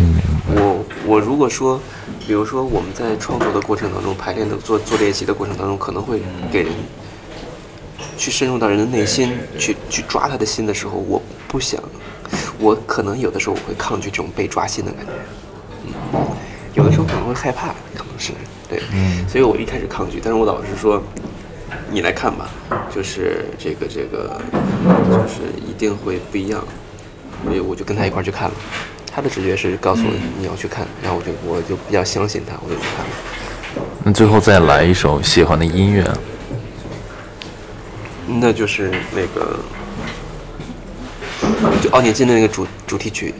[0.56, 1.82] 我我如果说，
[2.30, 6.22] 比如说我们在创作的过程当中，排练的做做练习的过程当中，可能会
[6.52, 6.72] 给人
[8.20, 11.82] 去深入到人的内心，去去抓他的心的时候，我不想，
[12.60, 15.12] 我可能有的时候我会抗拒这种被抓心的感觉。
[15.88, 16.20] 嗯，
[16.76, 18.32] 有的时候可能会害怕，可能是。
[18.70, 18.80] 对，
[19.28, 21.02] 所以我一开始抗拒，但是我老师说，
[21.90, 22.48] 你来看吧，
[22.94, 24.40] 就是这个这个，
[25.10, 26.64] 就是一定会不一样，
[27.44, 28.56] 所以我就跟他一块儿去看了。
[29.20, 33.12] 他的直觉是告诉我你要去看，然后我就我就比较相信他，我就去看了。
[34.02, 36.10] 那最后再来一首喜欢的音乐，
[38.26, 39.60] 那就是那个，
[41.82, 43.36] 就奥尼金的那个主主题曲，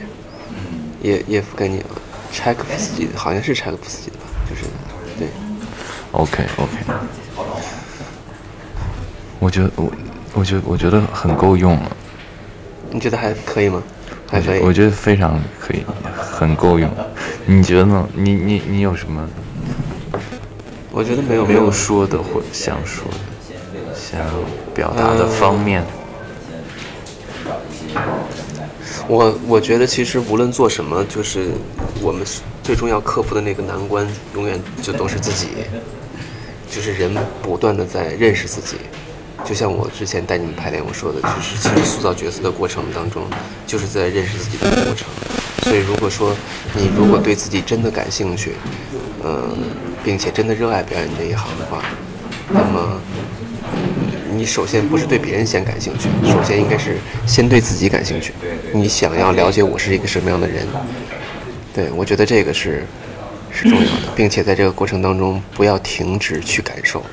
[1.00, 1.82] 叶叶夫盖尼
[2.30, 4.24] 柴可夫斯基的，好像是柴可夫斯基的吧？
[4.50, 4.64] 就是
[5.18, 5.28] 对
[6.12, 6.76] ，OK OK，
[9.38, 9.90] 我觉得我
[10.34, 11.96] 我觉得我觉得很够用了，
[12.90, 13.82] 你觉得还可以吗？
[14.30, 14.60] 还可以。
[14.60, 16.88] 我觉得非常可以，很够用。
[17.44, 18.08] 你觉得呢？
[18.14, 19.28] 你你你有什么
[20.92, 24.20] 我觉得没有没有说的或想说的、想
[24.74, 25.84] 表达的方面？
[29.08, 31.48] 我我觉得其实无论做什么，就是
[32.00, 32.24] 我们
[32.62, 35.48] 最终要克服的那个难关，永远就都是自己，
[36.70, 37.12] 就是人
[37.42, 38.76] 不断的在认识自己。
[39.44, 43.22] 就像我之前带你们排练我说的，就是其实塑造角色的过程当中，
[43.66, 45.08] 就是在认识自己的过程。
[45.62, 46.34] 所以如果说
[46.74, 48.54] 你如果对自己真的感兴趣，
[49.24, 49.56] 嗯、
[50.04, 51.82] 并且真的热爱表演这一行的话，
[52.48, 53.00] 那么
[54.32, 58.32] 你首先不是对别人先感兴趣，首先应该是先对自己感兴趣。
[58.72, 60.66] 你想要了解我是一个什么样的人，
[61.74, 62.86] 对我觉得这个是
[63.52, 67.04] 是重要的，并且在这个过程当中不要停止去感受，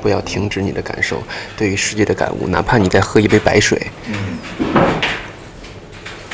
[0.00, 1.22] 不要停止你的感受，
[1.56, 3.90] 对于世界的感悟，哪怕你在喝一杯白水，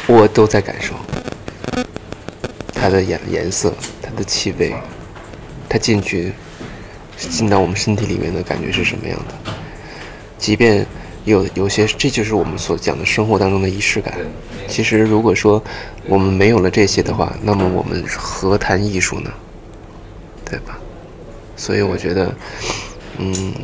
[0.06, 0.94] 我都在感受
[2.72, 4.74] 它的颜颜色、它的气味，
[5.68, 6.32] 它进去
[7.16, 9.52] 进到我们身体里面的感觉是什么样的。
[10.38, 10.86] 即便
[11.24, 14.14] 有有些，这就是我们所讲的生活当中的仪式感。
[14.68, 15.62] 其实，如果说
[16.06, 19.30] 我们没有了这些的话，那么我们何谈艺术呢？
[20.44, 20.78] 对吧？
[21.56, 22.34] 所以我觉得，
[23.18, 23.54] 嗯，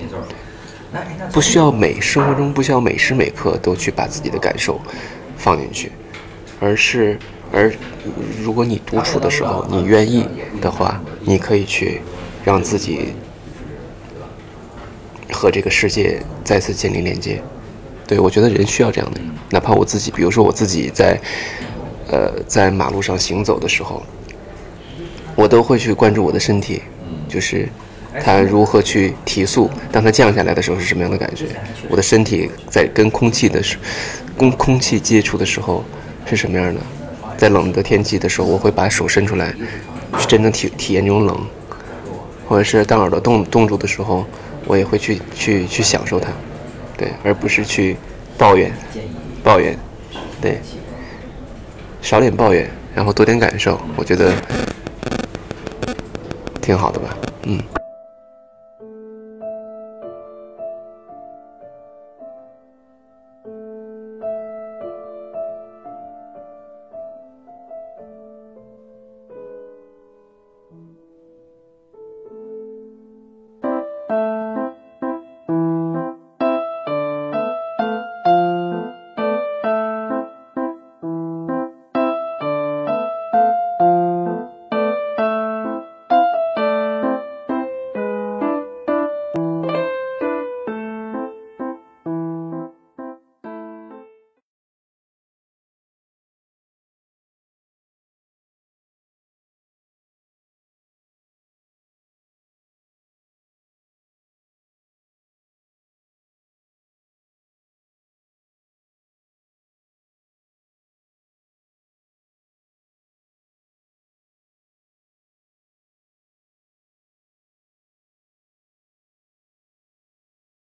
[1.33, 4.81] 不需要每生活中不需要每时每刻都去把自己的感受
[5.37, 5.93] 放进去，
[6.61, 7.19] 而是
[7.53, 7.73] 而
[8.41, 10.27] 如果你独处的时候，你愿意
[10.61, 12.01] 的话，你可以去
[12.45, 13.13] 让自己
[15.33, 17.43] 和这个世界再次建立连接。
[18.07, 19.21] 对我觉得人需要这样的，
[19.51, 21.21] 哪怕我自己，比如说我自己在
[22.09, 24.03] 呃在马路上行走的时候，
[25.37, 26.83] 我都会去关注我的身体，
[27.29, 27.69] 就是
[28.19, 31.47] 它如何去提速，当它降下来的时候是什么样的感觉，
[31.89, 33.77] 我的身体在跟空气的时
[34.37, 35.85] 跟空气接触的时候
[36.27, 36.81] 是什么样的，
[37.37, 39.55] 在冷的天气的时候，我会把手伸出来，
[40.19, 41.39] 去真正体体验这种冷，
[42.49, 44.27] 或者是当耳朵冻冻住的时候，
[44.67, 46.31] 我也会去去去享受它，
[46.97, 47.97] 对，而不是去
[48.37, 48.73] 抱怨
[49.45, 49.79] 抱怨，
[50.41, 50.61] 对，
[52.03, 54.33] 少点抱怨，然后多点感受，我觉得
[56.61, 57.61] 挺好的吧，嗯。